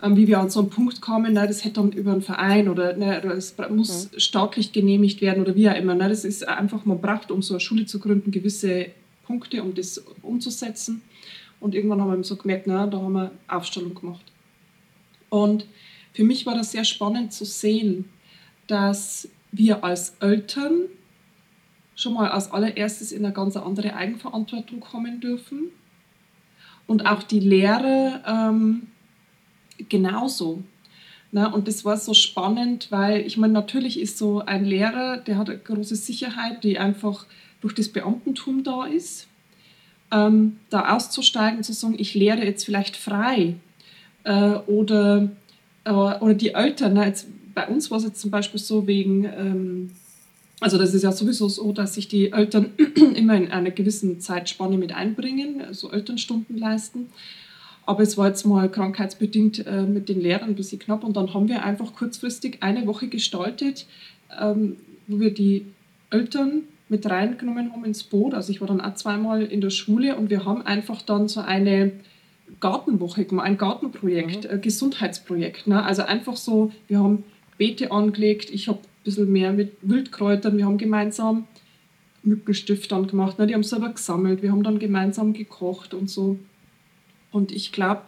[0.00, 2.68] Ähm, wie wir an so einen Punkt kamen, ne, das hätte dann über einen Verein
[2.68, 4.18] oder ne, es muss mhm.
[4.18, 5.94] staatlich genehmigt werden oder wie auch immer.
[5.94, 8.86] Ne, das ist einfach, man braucht, um so eine Schule zu gründen, gewisse
[9.26, 11.02] Punkte, um das umzusetzen.
[11.60, 14.24] Und irgendwann haben wir so gemerkt, na, da haben wir Aufstellung gemacht.
[15.28, 15.66] Und
[16.12, 18.06] für mich war das sehr spannend zu sehen,
[18.68, 20.82] dass wir als Eltern
[21.96, 25.70] schon mal als allererstes in eine ganz andere Eigenverantwortung kommen dürfen.
[26.86, 28.86] Und auch die Lehrer ähm,
[29.88, 30.62] genauso.
[31.30, 35.36] Na, und das war so spannend, weil ich meine, natürlich ist so ein Lehrer, der
[35.36, 37.26] hat eine große Sicherheit, die einfach
[37.60, 39.26] durch das Beamtentum da ist.
[40.10, 43.56] Ähm, da auszusteigen, zu sagen, ich lehre jetzt vielleicht frei.
[44.24, 45.28] Äh, oder,
[45.84, 49.24] äh, oder die Eltern, na, jetzt, bei uns war es jetzt zum Beispiel so wegen,
[49.24, 49.90] ähm,
[50.60, 52.70] also das ist ja sowieso so, dass sich die Eltern
[53.14, 57.10] immer in einer gewissen Zeitspanne mit einbringen, also Elternstunden leisten.
[57.88, 61.32] Aber es war jetzt mal krankheitsbedingt äh, mit den Lehrern ein bisschen knapp und dann
[61.32, 63.86] haben wir einfach kurzfristig eine Woche gestaltet,
[64.38, 65.64] ähm, wo wir die
[66.10, 68.34] Eltern mit reingenommen haben ins Boot.
[68.34, 71.40] Also ich war dann auch zweimal in der Schule und wir haben einfach dann so
[71.40, 71.92] eine
[72.60, 74.50] Gartenwoche gemacht, ein Gartenprojekt, mhm.
[74.50, 75.66] ein Gesundheitsprojekt.
[75.66, 75.82] Ne?
[75.82, 77.24] Also einfach so, wir haben
[77.56, 81.46] Beete angelegt, ich habe ein bisschen mehr mit Wildkräutern, wir haben gemeinsam
[82.22, 83.46] Mückenstift dann gemacht, ne?
[83.46, 86.38] die haben selber gesammelt, wir haben dann gemeinsam gekocht und so.
[87.30, 88.02] Und ich glaube,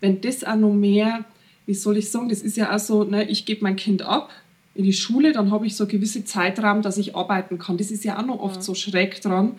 [0.00, 1.24] wenn das auch noch mehr,
[1.66, 4.30] wie soll ich sagen, das ist ja auch so, ne, ich gebe mein Kind ab
[4.74, 7.78] in die Schule, dann habe ich so gewisse Zeitraum, dass ich arbeiten kann.
[7.78, 8.62] Das ist ja auch noch oft ja.
[8.62, 9.58] so schräg dran,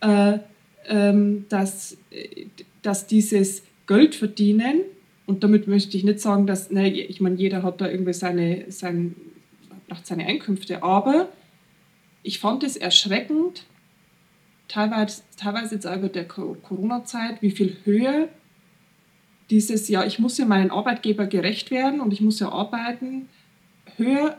[0.00, 0.38] äh,
[0.86, 1.96] ähm, dass,
[2.82, 4.82] dass dieses Geld verdienen,
[5.26, 8.70] und damit möchte ich nicht sagen, dass, ne, ich meine, jeder hat da irgendwie seine,
[8.70, 9.16] sein,
[9.88, 11.28] braucht seine Einkünfte, aber
[12.22, 13.64] ich fand es erschreckend,
[14.68, 18.28] teilweise, teilweise jetzt auch über der Corona-Zeit, wie viel höher
[19.50, 23.28] dieses, ja, ich muss ja meinen Arbeitgeber gerecht werden und ich muss ja arbeiten,
[23.96, 24.36] höher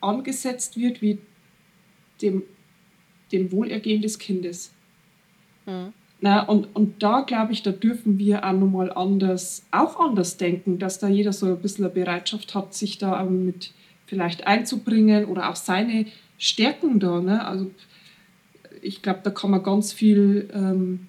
[0.00, 1.18] angesetzt wird wie
[2.20, 2.42] dem,
[3.30, 4.72] dem Wohlergehen des Kindes.
[5.66, 5.92] Mhm.
[6.20, 10.78] Na, und, und da glaube ich, da dürfen wir auch nochmal anders, auch anders denken,
[10.78, 13.72] dass da jeder so ein bisschen eine Bereitschaft hat, sich da mit
[14.06, 16.06] vielleicht einzubringen oder auch seine
[16.38, 17.20] Stärken da.
[17.20, 17.44] Ne?
[17.44, 17.72] Also
[18.82, 21.06] ich glaube, da kann man ganz viel, ähm,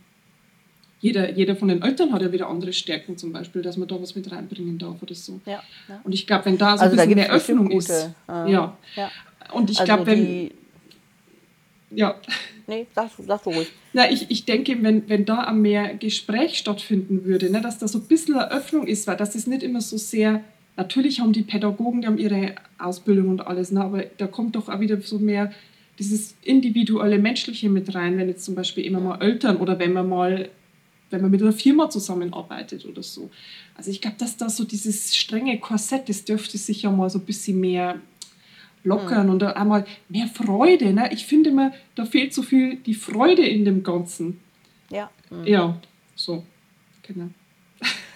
[1.01, 4.01] jeder, jeder von den Eltern hat ja wieder andere Stärken zum Beispiel, dass man da
[4.01, 5.41] was mit reinbringen darf oder so.
[5.45, 5.99] Ja, ja.
[6.03, 7.89] Und ich glaube, wenn da so also ein bisschen mehr Öffnung ist.
[7.89, 8.77] Äh, ja.
[8.95, 9.11] ja.
[9.51, 10.51] Und ich also glaube, wenn.
[11.91, 12.15] Ja.
[12.65, 13.69] Nee, sag, sag ruhig.
[13.91, 17.99] Na, ich, ich denke, wenn, wenn da mehr Gespräch stattfinden würde, ne, dass da so
[17.99, 20.41] ein bisschen eine Öffnung ist, weil das ist nicht immer so sehr.
[20.77, 24.69] Natürlich haben die Pädagogen, die haben ihre Ausbildung und alles, ne, aber da kommt doch
[24.69, 25.51] auch wieder so mehr
[25.99, 30.09] dieses individuelle Menschliche mit rein, wenn jetzt zum Beispiel immer mal Eltern oder wenn man
[30.09, 30.49] mal,
[31.09, 33.29] wenn man mit einer Firma zusammenarbeitet oder so.
[33.75, 37.19] Also ich glaube, dass da so dieses strenge Korsett, das dürfte sich ja mal so
[37.19, 37.99] ein bisschen mehr
[38.83, 39.33] lockern mhm.
[39.33, 40.93] und einmal mehr Freude.
[40.93, 41.09] Ne?
[41.13, 44.39] Ich finde immer, da fehlt so viel die Freude in dem Ganzen.
[44.89, 45.09] Ja.
[45.29, 45.45] Mhm.
[45.45, 45.81] Ja,
[46.15, 46.43] so,
[47.03, 47.29] genau.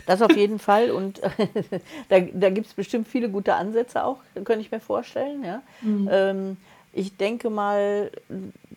[0.05, 0.91] Das auf jeden Fall.
[0.91, 1.21] Und
[2.09, 5.43] da, da gibt es bestimmt viele gute Ansätze auch, könnte ich mir vorstellen.
[5.43, 5.61] Ja.
[5.81, 6.09] Mhm.
[6.11, 6.57] Ähm,
[6.97, 8.12] ich denke mal,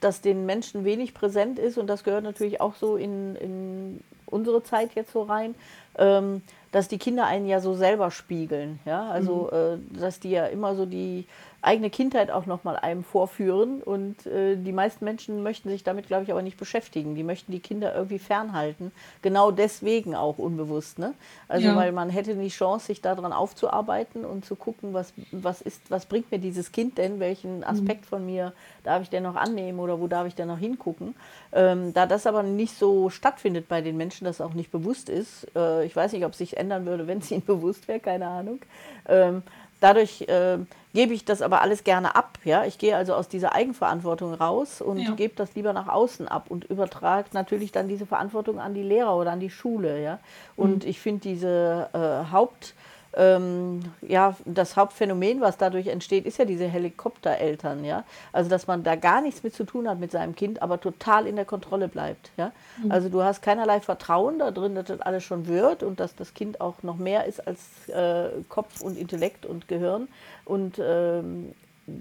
[0.00, 4.62] dass den Menschen wenig präsent ist und das gehört natürlich auch so in, in unsere
[4.62, 5.54] Zeit jetzt so rein,
[5.96, 8.78] ähm, dass die Kinder einen ja so selber spiegeln.
[8.84, 9.08] Ja?
[9.08, 9.94] Also, mhm.
[9.96, 11.24] äh, dass die ja immer so die
[11.62, 13.82] eigene Kindheit auch nochmal einem vorführen.
[13.82, 17.14] Und äh, die meisten Menschen möchten sich damit, glaube ich, aber nicht beschäftigen.
[17.14, 18.92] Die möchten die Kinder irgendwie fernhalten.
[19.22, 20.98] Genau deswegen auch unbewusst.
[20.98, 21.14] Ne?
[21.48, 21.76] Also ja.
[21.76, 26.06] weil man hätte die Chance, sich daran aufzuarbeiten und zu gucken, was, was, ist, was
[26.06, 27.64] bringt mir dieses Kind denn, welchen mhm.
[27.64, 28.08] Aspekt mhm.
[28.08, 28.52] von mir
[28.84, 31.14] darf ich denn noch annehmen oder wo darf ich denn noch hingucken.
[31.52, 35.46] Ähm, da das aber nicht so stattfindet bei den Menschen, das auch nicht bewusst ist,
[35.54, 38.26] äh, ich weiß nicht, ob es sich ändern würde, wenn es ihnen bewusst wäre, keine
[38.26, 38.60] Ahnung.
[39.08, 39.42] Ähm,
[39.80, 40.58] dadurch äh,
[40.92, 42.38] gebe ich das aber alles gerne ab.
[42.44, 42.64] Ja?
[42.64, 45.12] Ich gehe also aus dieser Eigenverantwortung raus und ja.
[45.12, 49.16] gebe das lieber nach außen ab und übertrage natürlich dann diese Verantwortung an die Lehrer
[49.16, 50.02] oder an die Schule.
[50.02, 50.18] Ja?
[50.56, 50.90] Und mhm.
[50.90, 52.74] ich finde diese äh, Haupt
[53.14, 58.04] ähm, ja, das Hauptphänomen, was dadurch entsteht, ist ja diese Helikoptereltern, ja.
[58.32, 61.26] Also dass man da gar nichts mit zu tun hat mit seinem Kind, aber total
[61.26, 62.52] in der Kontrolle bleibt, ja.
[62.82, 62.92] Mhm.
[62.92, 66.34] Also du hast keinerlei Vertrauen da drin, dass das alles schon wird und dass das
[66.34, 70.08] Kind auch noch mehr ist als äh, Kopf und Intellekt und Gehirn
[70.44, 71.52] und ähm,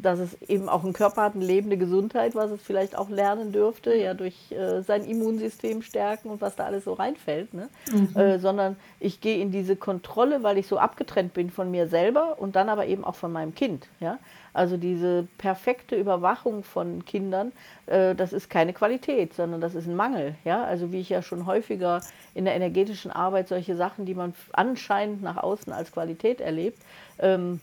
[0.01, 3.51] dass es eben auch einen Körper hat, eine lebende Gesundheit, was es vielleicht auch lernen
[3.51, 7.69] dürfte, ja durch äh, sein Immunsystem stärken und was da alles so reinfällt, ne?
[7.91, 8.15] Mhm.
[8.15, 12.35] Äh, sondern ich gehe in diese Kontrolle, weil ich so abgetrennt bin von mir selber
[12.39, 14.19] und dann aber eben auch von meinem Kind, ja.
[14.53, 17.51] Also diese perfekte Überwachung von Kindern,
[17.85, 20.63] äh, das ist keine Qualität, sondern das ist ein Mangel, ja.
[20.63, 22.01] Also wie ich ja schon häufiger
[22.35, 26.81] in der energetischen Arbeit solche Sachen, die man anscheinend nach außen als Qualität erlebt,
[27.19, 27.59] ähm,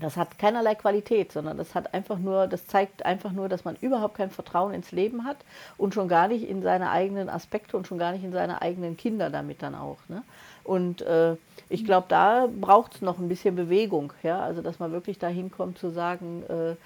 [0.00, 3.76] das hat keinerlei Qualität, sondern das hat einfach nur, das zeigt einfach nur, dass man
[3.80, 5.36] überhaupt kein Vertrauen ins Leben hat
[5.76, 8.96] und schon gar nicht in seine eigenen Aspekte und schon gar nicht in seine eigenen
[8.96, 9.98] Kinder damit dann auch.
[10.08, 10.22] Ne?
[10.64, 11.36] Und äh,
[11.68, 15.50] ich glaube, da braucht es noch ein bisschen Bewegung, ja, also dass man wirklich dahin
[15.50, 16.76] kommt zu sagen, äh,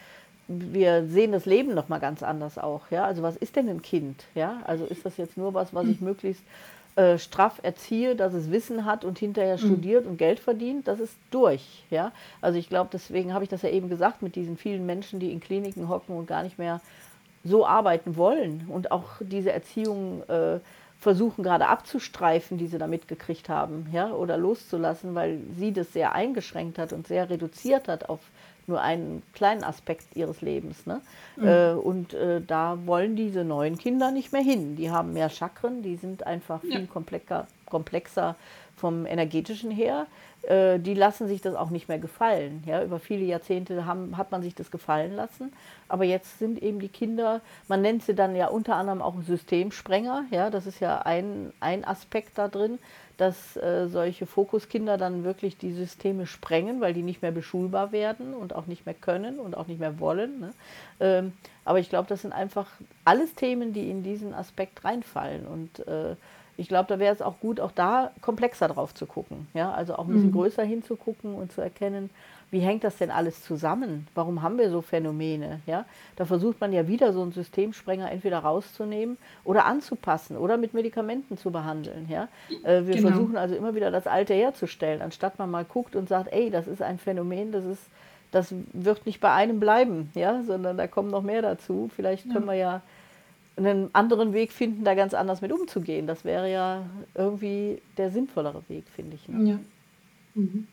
[0.48, 3.04] wir sehen das Leben noch mal ganz anders auch, ja.
[3.04, 4.60] Also was ist denn ein Kind, ja?
[4.64, 6.42] Also ist das jetzt nur was, was ich möglichst
[6.96, 9.60] äh, straff erziehe, dass es Wissen hat und hinterher mhm.
[9.60, 11.84] studiert und Geld verdient, das ist durch.
[11.90, 12.12] Ja?
[12.40, 15.30] Also ich glaube, deswegen habe ich das ja eben gesagt mit diesen vielen Menschen, die
[15.30, 16.80] in Kliniken hocken und gar nicht mehr
[17.44, 20.58] so arbeiten wollen und auch diese Erziehung äh,
[20.98, 26.14] versuchen gerade abzustreifen, die sie da mitgekriegt haben, ja, oder loszulassen, weil sie das sehr
[26.14, 28.20] eingeschränkt hat und sehr reduziert hat auf
[28.68, 30.86] nur einen kleinen Aspekt ihres Lebens.
[30.86, 31.00] Ne?
[31.36, 31.46] Mhm.
[31.46, 34.76] Äh, und äh, da wollen diese neuen Kinder nicht mehr hin.
[34.76, 36.86] Die haben mehr Chakren, die sind einfach viel ja.
[36.86, 38.36] komplexer, komplexer
[38.76, 40.06] vom energetischen her.
[40.46, 42.62] Äh, die lassen sich das auch nicht mehr gefallen.
[42.66, 42.82] Ja?
[42.82, 45.52] Über viele Jahrzehnte haben, hat man sich das gefallen lassen.
[45.88, 50.24] Aber jetzt sind eben die Kinder, man nennt sie dann ja unter anderem auch Systemsprenger.
[50.30, 50.50] Ja?
[50.50, 52.78] Das ist ja ein, ein Aspekt da drin
[53.16, 58.34] dass äh, solche Fokuskinder dann wirklich die Systeme sprengen, weil die nicht mehr beschulbar werden
[58.34, 60.40] und auch nicht mehr können und auch nicht mehr wollen.
[60.40, 60.50] Ne?
[61.00, 61.32] Ähm,
[61.64, 62.68] aber ich glaube, das sind einfach
[63.04, 65.46] alles Themen, die in diesen Aspekt reinfallen.
[65.46, 66.14] Und äh,
[66.56, 69.46] ich glaube, da wäre es auch gut, auch da komplexer drauf zu gucken.
[69.54, 69.72] Ja?
[69.72, 70.34] Also auch ein bisschen mhm.
[70.34, 72.10] größer hinzugucken und zu erkennen,
[72.50, 74.06] wie hängt das denn alles zusammen?
[74.14, 75.60] Warum haben wir so Phänomene?
[75.66, 75.84] Ja?
[76.14, 81.36] Da versucht man ja wieder so einen Systemsprenger entweder rauszunehmen oder anzupassen oder mit Medikamenten
[81.36, 82.06] zu behandeln.
[82.08, 82.28] Ja?
[82.62, 83.08] Äh, wir genau.
[83.08, 86.66] versuchen also immer wieder das Alte herzustellen, anstatt man mal guckt und sagt, ey, das
[86.66, 87.82] ist ein Phänomen, das ist,
[88.30, 90.42] das wird nicht bei einem bleiben, ja?
[90.44, 91.90] sondern da kommen noch mehr dazu.
[91.94, 92.52] Vielleicht können ja.
[92.52, 92.82] wir ja
[93.56, 96.06] einen anderen Weg finden, da ganz anders mit umzugehen.
[96.06, 96.82] Das wäre ja
[97.14, 99.28] irgendwie der sinnvollere Weg, finde ich.
[99.28, 99.50] Ne?
[99.50, 99.58] Ja.
[100.34, 100.68] Mhm.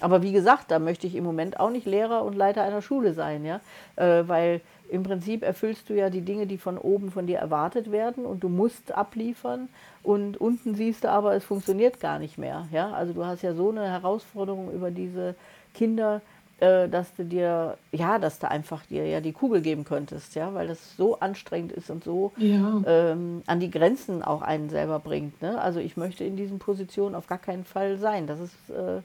[0.00, 3.14] Aber wie gesagt, da möchte ich im Moment auch nicht Lehrer und Leiter einer Schule
[3.14, 3.60] sein, ja,
[3.96, 7.92] äh, weil im Prinzip erfüllst du ja die Dinge, die von oben von dir erwartet
[7.92, 9.68] werden und du musst abliefern
[10.02, 12.90] und unten siehst du aber, es funktioniert gar nicht mehr, ja.
[12.92, 15.36] Also du hast ja so eine Herausforderung über diese
[15.72, 16.20] Kinder,
[16.62, 20.54] äh, dass du dir, ja, dass du einfach dir ja die Kugel geben könntest, ja,
[20.54, 22.82] weil das so anstrengend ist und so ja.
[22.86, 25.42] ähm, an die Grenzen auch einen selber bringt.
[25.42, 25.60] Ne?
[25.60, 28.26] Also ich möchte in diesen Positionen auf gar keinen Fall sein.
[28.28, 29.00] Das ist äh,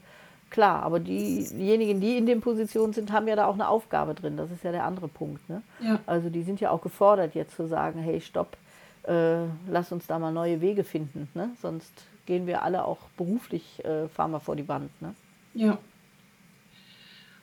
[0.49, 4.37] Klar, aber diejenigen, die in den Positionen sind, haben ja da auch eine Aufgabe drin.
[4.37, 5.49] Das ist ja der andere Punkt.
[5.49, 5.61] Ne?
[5.81, 5.99] Ja.
[6.05, 8.55] Also die sind ja auch gefordert, jetzt zu sagen, hey, stopp,
[9.03, 11.27] äh, lass uns da mal neue Wege finden.
[11.33, 11.49] Ne?
[11.61, 11.91] Sonst
[12.25, 14.89] gehen wir alle auch beruflich, äh, fahren wir vor die Wand.
[15.01, 15.15] Ne?
[15.53, 15.77] Ja.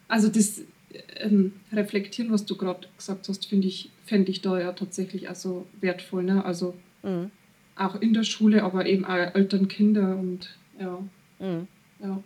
[0.08, 0.62] Also das
[1.16, 5.66] ähm, Reflektieren, was du gerade gesagt hast, finde ich, fände ich da ja tatsächlich also
[5.80, 6.22] wertvoll.
[6.24, 6.44] Ne?
[6.44, 7.30] Also mhm.
[7.76, 10.98] auch in der Schule, aber eben auch Eltern, Kinder und ja.
[11.38, 11.68] Mhm.
[12.00, 12.22] ja.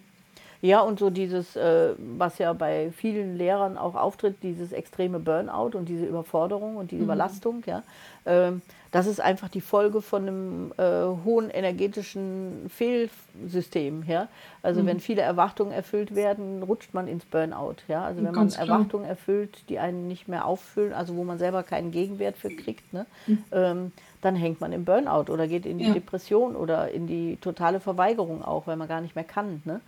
[0.61, 5.77] Ja, und so dieses, äh, was ja bei vielen Lehrern auch auftritt, dieses extreme Burnout
[5.77, 7.05] und diese Überforderung und die mhm.
[7.05, 7.85] Überlastung, ja,
[8.27, 14.29] ähm, das ist einfach die Folge von einem äh, hohen energetischen Fehlsystem, ja.
[14.63, 14.87] Also mhm.
[14.87, 18.05] wenn viele Erwartungen erfüllt werden, rutscht man ins Burnout, ja.
[18.05, 18.79] Also wenn Ganz man klar.
[18.79, 22.93] Erwartungen erfüllt, die einen nicht mehr auffüllen, also wo man selber keinen Gegenwert für kriegt,
[22.93, 23.45] ne, mhm.
[23.53, 23.93] ähm,
[24.23, 25.95] dann hängt man im Burnout oder geht in die ja.
[25.95, 29.81] Depression oder in die totale Verweigerung auch, weil man gar nicht mehr kann, ne.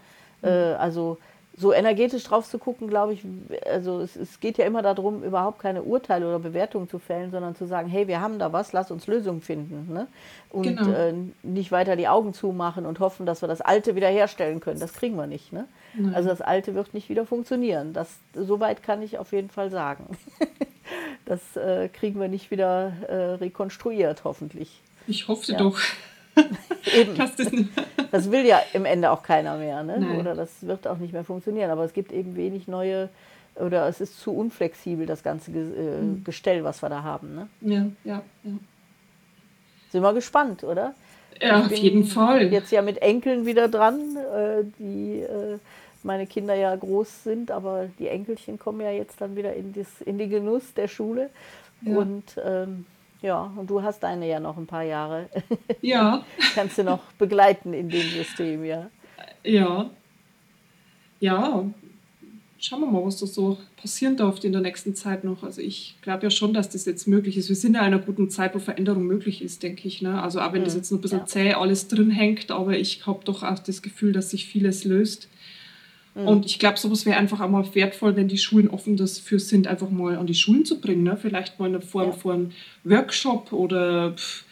[0.42, 1.18] Äh, also
[1.56, 3.22] so energetisch drauf zu gucken, glaube ich,
[3.70, 7.54] also es, es, geht ja immer darum, überhaupt keine Urteile oder Bewertungen zu fällen, sondern
[7.54, 9.92] zu sagen, hey, wir haben da was, lass uns Lösungen finden.
[9.92, 10.06] Ne?
[10.48, 10.90] Und genau.
[10.90, 14.80] äh, nicht weiter die Augen zumachen und hoffen, dass wir das Alte wiederherstellen können.
[14.80, 15.52] Das kriegen wir nicht.
[15.52, 15.66] Ne?
[16.14, 17.92] Also das Alte wird nicht wieder funktionieren.
[17.92, 20.16] Das, soweit kann ich auf jeden Fall sagen.
[21.26, 24.80] das äh, kriegen wir nicht wieder äh, rekonstruiert, hoffentlich.
[25.06, 25.58] Ich hoffe ja.
[25.58, 25.78] doch.
[26.94, 27.16] Eben.
[27.16, 27.32] Das,
[28.10, 30.18] das, will ja im Ende auch keiner mehr, ne?
[30.18, 31.70] oder das wird auch nicht mehr funktionieren.
[31.70, 33.08] Aber es gibt eben wenig neue,
[33.56, 36.24] oder es ist zu unflexibel, das ganze äh, mhm.
[36.24, 37.34] Gestell, was wir da haben.
[37.34, 37.48] Ne?
[37.60, 38.52] Ja, ja, ja.
[39.90, 40.94] Sind wir gespannt, oder?
[41.40, 42.52] Ja, auf jeden Fall.
[42.52, 45.58] Jetzt ja mit Enkeln wieder dran, äh, die äh,
[46.02, 50.00] meine Kinder ja groß sind, aber die Enkelchen kommen ja jetzt dann wieder in, das,
[50.04, 51.30] in den Genuss der Schule.
[51.82, 51.96] Ja.
[51.96, 52.86] Und ähm,
[53.22, 55.28] ja, und du hast deine ja noch ein paar Jahre.
[55.82, 56.24] Ja.
[56.54, 58.90] Kannst du noch begleiten in dem System, ja.
[59.44, 59.90] Ja.
[61.20, 61.64] Ja.
[62.58, 65.42] Schauen wir mal, was da so passieren darf in der nächsten Zeit noch.
[65.42, 67.48] Also ich glaube ja schon, dass das jetzt möglich ist.
[67.48, 70.02] Wir sind in einer guten Zeit, wo Veränderung möglich ist, denke ich.
[70.02, 70.20] Ne?
[70.22, 70.66] Also auch wenn mhm.
[70.66, 71.26] das jetzt noch ein bisschen ja.
[71.26, 75.28] zäh alles drin hängt, aber ich habe doch auch das Gefühl, dass sich vieles löst.
[76.14, 76.26] Mhm.
[76.26, 79.66] Und ich glaube, sowas wäre einfach auch mal wertvoll, wenn die Schulen offen dafür sind,
[79.66, 81.02] einfach mal an die Schulen zu bringen.
[81.02, 81.16] Ne?
[81.16, 82.12] Vielleicht mal in der Form ja.
[82.12, 82.52] von
[82.84, 84.44] Workshop oder pff,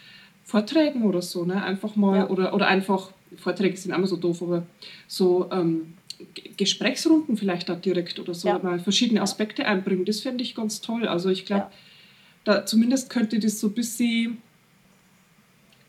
[0.45, 1.45] Vorträgen oder so.
[1.45, 1.63] Ne?
[1.63, 2.29] Einfach mal, ja.
[2.29, 4.67] oder, oder einfach, Vorträge sind immer so doof, aber
[5.07, 5.95] so ähm,
[6.57, 8.59] Gesprächsrunden vielleicht da direkt oder so, ja.
[8.59, 10.05] mal verschiedene Aspekte einbringen.
[10.05, 11.07] Das fände ich ganz toll.
[11.07, 11.67] Also ich glaube,
[12.45, 14.39] da zumindest könnte das so ein bisschen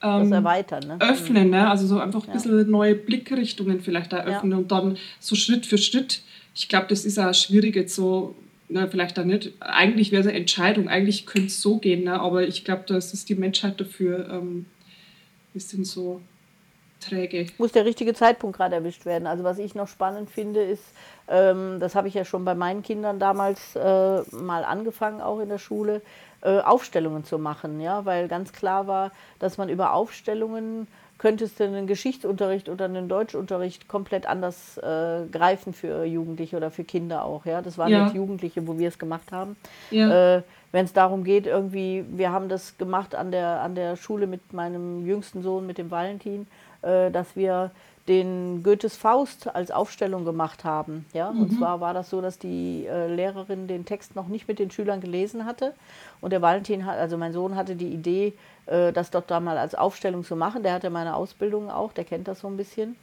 [0.02, 0.98] ähm, erweitern, ne?
[1.00, 1.70] öffnen, ne?
[1.70, 4.58] also so einfach ein bisschen neue Blickrichtungen vielleicht eröffnen ja.
[4.58, 6.22] und dann so Schritt für Schritt.
[6.56, 8.36] Ich glaube, das ist auch schwierig jetzt so,
[8.68, 9.54] na, vielleicht da nicht.
[9.60, 12.20] Eigentlich wäre es eine Entscheidung, eigentlich könnte es so gehen, ne?
[12.20, 14.66] aber ich glaube, da ist die Menschheit dafür ähm, ein
[15.54, 16.22] bisschen so
[17.00, 17.48] träge.
[17.58, 19.28] Muss der richtige Zeitpunkt gerade erwischt werden.
[19.28, 20.84] Also was ich noch spannend finde, ist,
[21.28, 25.50] ähm, das habe ich ja schon bei meinen Kindern damals äh, mal angefangen, auch in
[25.50, 26.02] der Schule,
[26.42, 30.88] äh, Aufstellungen zu machen, ja, weil ganz klar war, dass man über Aufstellungen
[31.20, 36.86] könntest du einen Geschichtsunterricht oder einen Deutschunterricht komplett anders äh, greifen für Jugendliche oder für
[36.86, 37.46] Kinder auch.
[37.46, 38.06] Ja, das waren ja.
[38.06, 39.58] jetzt Jugendliche, wo wir es gemacht haben.
[39.92, 40.38] Ja.
[40.38, 44.28] Äh, Wenn es darum geht, irgendwie, wir haben das gemacht an der an der Schule
[44.28, 46.48] mit meinem jüngsten Sohn, mit dem Valentin,
[46.84, 47.72] äh, dass wir
[48.10, 51.06] den Goethes Faust als Aufstellung gemacht haben.
[51.14, 51.32] Ja?
[51.32, 51.42] Mhm.
[51.42, 54.72] Und zwar war das so, dass die äh, Lehrerin den Text noch nicht mit den
[54.72, 55.74] Schülern gelesen hatte.
[56.20, 58.34] Und der Valentin, hat, also mein Sohn, hatte die Idee,
[58.66, 60.64] äh, das doch da mal als Aufstellung zu machen.
[60.64, 62.96] Der hatte meine Ausbildung auch, der kennt das so ein bisschen.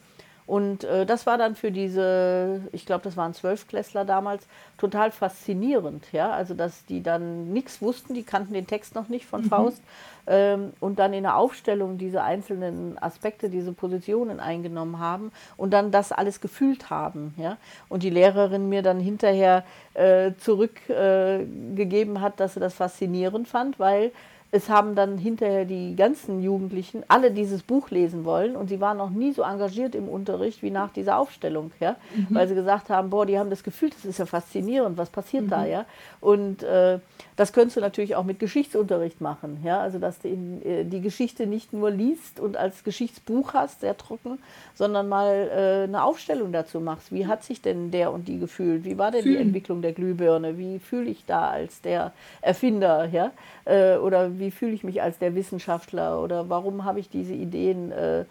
[0.47, 4.47] Und äh, das war dann für diese, ich glaube, das waren Zwölfklässler damals,
[4.79, 6.13] total faszinierend.
[6.13, 6.31] Ja?
[6.31, 9.49] Also, dass die dann nichts wussten, die kannten den Text noch nicht von mhm.
[9.49, 9.83] Faust.
[10.29, 15.91] Ähm, und dann in der Aufstellung diese einzelnen Aspekte, diese Positionen eingenommen haben und dann
[15.91, 17.35] das alles gefühlt haben.
[17.37, 17.57] Ja?
[17.89, 23.81] Und die Lehrerin mir dann hinterher äh, zurückgegeben äh, hat, dass sie das faszinierend fand,
[23.81, 24.13] weil
[24.57, 28.97] es haben dann hinterher die ganzen Jugendlichen alle dieses Buch lesen wollen und sie waren
[28.97, 32.35] noch nie so engagiert im Unterricht wie nach dieser Aufstellung, ja, mhm.
[32.35, 35.45] weil sie gesagt haben, boah, die haben das Gefühl, das ist ja faszinierend, was passiert
[35.45, 35.51] mhm.
[35.51, 35.85] da, ja,
[36.23, 36.99] und äh,
[37.37, 41.03] das könntest du natürlich auch mit Geschichtsunterricht machen, ja, also dass du in, äh, die
[41.03, 44.39] Geschichte nicht nur liest und als Geschichtsbuch hast, sehr trocken,
[44.75, 47.13] sondern mal äh, eine Aufstellung dazu machst.
[47.13, 48.85] Wie hat sich denn der und die gefühlt?
[48.85, 49.37] Wie war denn Fühlen.
[49.37, 50.57] die Entwicklung der Glühbirne?
[50.57, 53.33] Wie fühle ich da als der Erfinder, ja,
[53.67, 57.93] äh, oder wie fühle ich mich als der Wissenschaftler oder warum habe ich diese Ideen,
[57.93, 58.25] äh,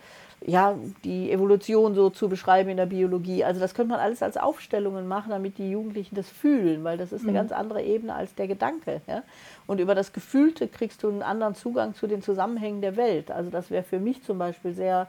[0.46, 3.44] ja, die Evolution so zu beschreiben in der Biologie.
[3.44, 7.12] Also das könnte man alles als Aufstellungen machen, damit die Jugendlichen das fühlen, weil das
[7.12, 7.36] ist eine mhm.
[7.36, 9.02] ganz andere Ebene als der Gedanke.
[9.08, 9.24] Ja?
[9.66, 13.32] Und über das Gefühlte kriegst du einen anderen Zugang zu den Zusammenhängen der Welt.
[13.32, 15.08] Also das wäre für mich zum Beispiel sehr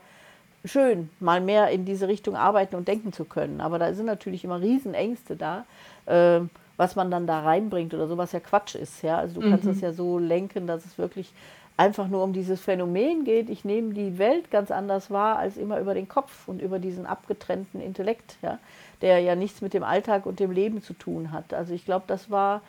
[0.64, 3.61] schön, mal mehr in diese Richtung arbeiten und denken zu können.
[3.61, 5.66] Aber da sind natürlich immer Riesenängste da.
[6.07, 6.40] Äh,
[6.77, 9.03] was man dann da reinbringt oder so, was ja Quatsch ist.
[9.03, 9.19] Ja?
[9.19, 9.51] Also du mhm.
[9.51, 11.33] kannst es ja so lenken, dass es wirklich
[11.77, 13.51] einfach nur um dieses Phänomen geht.
[13.51, 17.07] Ich nehme die Welt ganz anders wahr als immer über den Kopf und über diesen
[17.07, 18.59] abgetrennten Intellekt, ja?
[19.03, 21.53] der ja nichts mit dem Alltag und dem Leben zu tun hat.
[21.53, 22.62] Also ich glaube, das war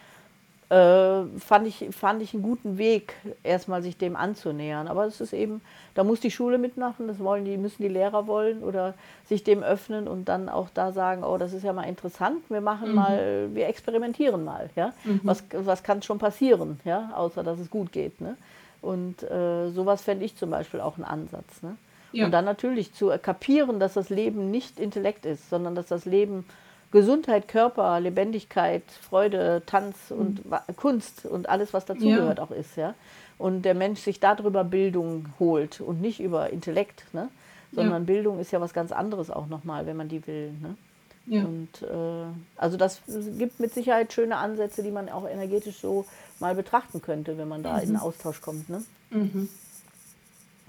[0.69, 4.88] äh, fand, ich, fand ich einen guten Weg, erstmal sich dem anzunähern.
[4.88, 5.62] Aber es ist eben,
[5.95, 8.93] da muss die Schule mitmachen, das wollen die, müssen die Lehrer wollen oder
[9.25, 12.62] sich dem öffnen und dann auch da sagen, oh, das ist ja mal interessant, wir
[12.62, 12.95] machen mhm.
[12.95, 14.93] mal, wir experimentieren mal, ja.
[15.06, 15.21] Mhm.
[15.23, 18.19] Was, was kann schon passieren, ja, außer dass es gut geht.
[18.19, 18.36] Ne?
[18.82, 21.62] Und äh, sowas fände ich zum Beispiel auch einen Ansatz.
[21.62, 21.77] Ne?
[22.12, 22.25] Ja.
[22.25, 26.45] Und dann natürlich zu kapieren, dass das Leben nicht Intellekt ist, sondern dass das Leben
[26.91, 30.56] Gesundheit, Körper, Lebendigkeit, Freude, Tanz und mhm.
[30.76, 32.43] Kunst und alles, was dazugehört, ja.
[32.43, 32.78] auch ist.
[32.78, 32.95] Ja?
[33.38, 37.30] Und der Mensch sich darüber Bildung holt und nicht über Intellekt, ne?
[37.73, 38.06] sondern ja.
[38.06, 40.52] Bildung ist ja was ganz anderes auch nochmal, wenn man die will.
[40.62, 40.78] Ne?
[41.26, 41.43] Ja.
[41.43, 43.02] Und äh, also das
[43.38, 46.06] gibt mit Sicherheit schöne Ansätze, die man auch energetisch so
[46.40, 47.79] mal betrachten könnte, wenn man da mhm.
[47.79, 48.69] in den Austausch kommt.
[48.69, 48.83] Ne?
[49.10, 49.50] Mhm.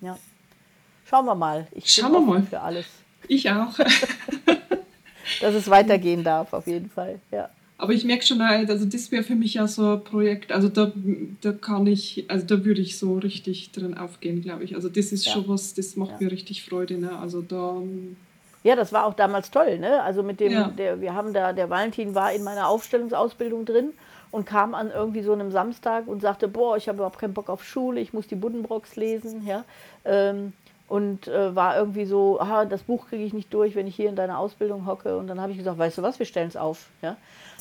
[0.00, 0.18] Ja.
[1.06, 1.68] Schauen wir mal.
[1.70, 2.42] Ich Schauen wir mal.
[2.42, 2.86] für alles.
[3.28, 3.72] Ich auch.
[5.40, 7.20] dass es weitergehen darf, auf jeden Fall.
[7.30, 7.48] Ja.
[7.80, 10.90] Aber ich merke schon, also das wäre für mich ja so ein Projekt, also da,
[11.40, 14.74] da kann ich, also da würde ich so richtig drin aufgehen, glaube ich.
[14.74, 15.32] Also das ist ja.
[15.32, 16.26] schon was, das macht ja.
[16.26, 17.16] mir richtig Freude, ne?
[17.16, 17.76] Also da...
[18.64, 20.02] Ja, das war auch damals toll, ne?
[20.02, 20.68] Also mit dem, ja.
[20.68, 23.92] der, wir haben da, der Valentin war in meiner Aufstellungsausbildung drin
[24.32, 27.48] und kam an irgendwie so einem Samstag und sagte, boah, ich habe überhaupt keinen Bock
[27.48, 29.64] auf Schule, ich muss die Buddenbrocks lesen, ja.
[30.04, 30.52] Ähm,
[30.88, 34.08] und äh, war irgendwie so, aha, das Buch kriege ich nicht durch, wenn ich hier
[34.08, 35.18] in deiner Ausbildung hocke.
[35.18, 36.86] Und dann habe ich gesagt, weißt du was, wir stellen es auf.
[37.02, 37.16] Ja?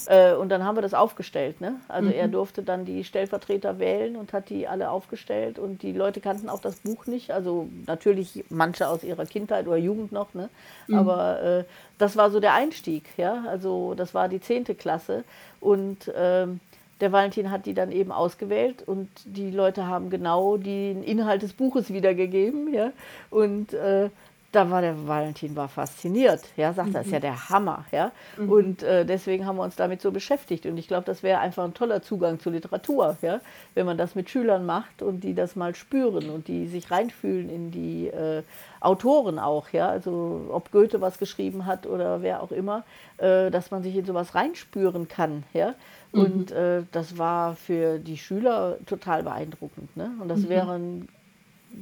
[0.05, 1.59] Äh, und dann haben wir das aufgestellt.
[1.59, 1.75] Ne?
[1.89, 2.15] Also mhm.
[2.15, 5.59] er durfte dann die Stellvertreter wählen und hat die alle aufgestellt.
[5.59, 7.31] Und die Leute kannten auch das Buch nicht.
[7.31, 10.33] Also natürlich manche aus ihrer Kindheit oder Jugend noch.
[10.33, 10.49] Ne?
[10.87, 10.95] Mhm.
[10.95, 11.63] Aber äh,
[11.97, 13.09] das war so der Einstieg.
[13.17, 13.43] Ja?
[13.49, 15.25] Also das war die zehnte Klasse.
[15.59, 16.61] Und ähm,
[17.01, 21.53] der Valentin hat die dann eben ausgewählt und die Leute haben genau den Inhalt des
[21.53, 22.73] Buches wiedergegeben.
[22.73, 22.91] Ja?
[23.29, 24.09] Und äh,
[24.51, 26.41] da war der Valentin war fasziniert.
[26.55, 26.93] Ja, sagt, mhm.
[26.93, 27.21] das ist ja mhm.
[27.21, 27.85] der Hammer.
[27.91, 28.11] Ja?
[28.37, 28.49] Mhm.
[28.49, 30.65] Und äh, deswegen haben wir uns damit so beschäftigt.
[30.65, 33.41] Und ich glaube, das wäre einfach ein toller Zugang zur Literatur, ja?
[33.75, 37.49] wenn man das mit Schülern macht und die das mal spüren und die sich reinfühlen
[37.49, 38.43] in die äh,
[38.79, 39.69] Autoren auch.
[39.69, 39.89] Ja?
[39.89, 42.83] Also ob Goethe was geschrieben hat oder wer auch immer,
[43.17, 45.43] äh, dass man sich in sowas reinspüren kann.
[45.53, 45.75] Ja?
[46.11, 46.21] Mhm.
[46.21, 49.95] Und äh, das war für die Schüler total beeindruckend.
[49.95, 50.11] Ne?
[50.21, 50.49] Und das mhm.
[50.49, 51.07] wäre eine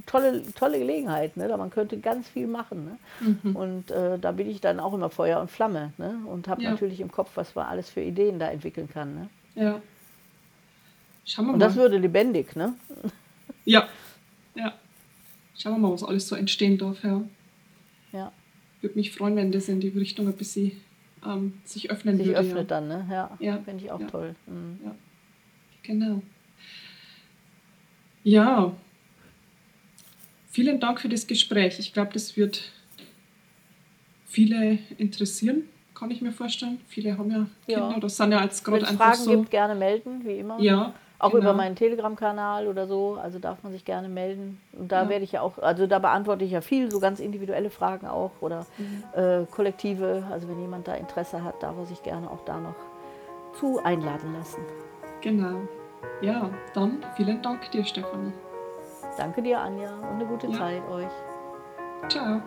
[0.05, 1.37] tolle, tolle Gelegenheit.
[1.37, 1.47] Ne?
[1.47, 2.85] Da man könnte ganz viel machen.
[2.85, 3.35] Ne?
[3.43, 3.55] Mhm.
[3.55, 5.93] Und äh, da bin ich dann auch immer Feuer und Flamme.
[5.97, 6.19] Ne?
[6.25, 6.71] Und habe ja.
[6.71, 9.15] natürlich im Kopf, was man alles für Ideen da entwickeln kann.
[9.15, 9.29] Ne?
[9.55, 9.81] Ja.
[11.25, 11.65] Schauen wir und mal.
[11.65, 12.75] das würde lebendig, ne?
[13.63, 13.89] Ja.
[14.53, 14.73] Ja.
[15.57, 17.23] Schauen wir mal, was alles so entstehen darf, ja.
[18.11, 18.31] Ja.
[18.81, 20.73] Würde mich freuen, wenn das in die Richtung ein bisschen
[21.25, 22.39] ähm, sich öffnen sich würde.
[22.39, 22.63] öffnet ja.
[22.63, 23.07] dann, ne?
[23.09, 23.57] Ja, ja.
[23.59, 24.07] finde ich auch ja.
[24.07, 24.35] toll.
[24.47, 24.79] Mhm.
[24.83, 24.95] Ja,
[25.83, 26.21] genau.
[28.23, 28.73] Ja,
[30.49, 31.77] vielen Dank für das Gespräch.
[31.79, 32.71] Ich glaube, das wird
[34.25, 35.63] viele interessieren,
[35.93, 36.79] kann ich mir vorstellen.
[36.87, 37.95] Viele haben ja Kinder ja.
[37.95, 39.25] oder sind ja jetzt gerade einfach Fragen so.
[39.25, 40.59] Fragen gibt, gerne melden, wie immer.
[40.59, 40.93] Ja,
[41.25, 41.43] auch genau.
[41.43, 44.59] über meinen Telegram-Kanal oder so, also darf man sich gerne melden.
[44.73, 45.09] Und da ja.
[45.09, 48.31] werde ich ja auch, also da beantworte ich ja viel, so ganz individuelle Fragen auch
[48.41, 49.03] oder mhm.
[49.19, 50.23] äh, kollektive.
[50.31, 52.75] Also wenn jemand da Interesse hat, darf er sich gerne auch da noch
[53.53, 54.61] zu einladen lassen.
[55.21, 55.61] Genau.
[56.21, 58.33] Ja, dann vielen Dank dir, Stefanie.
[59.17, 60.53] Danke dir, Anja, und eine gute ja.
[60.53, 62.09] Zeit euch.
[62.09, 62.41] Ciao.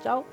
[0.00, 0.24] Ciao.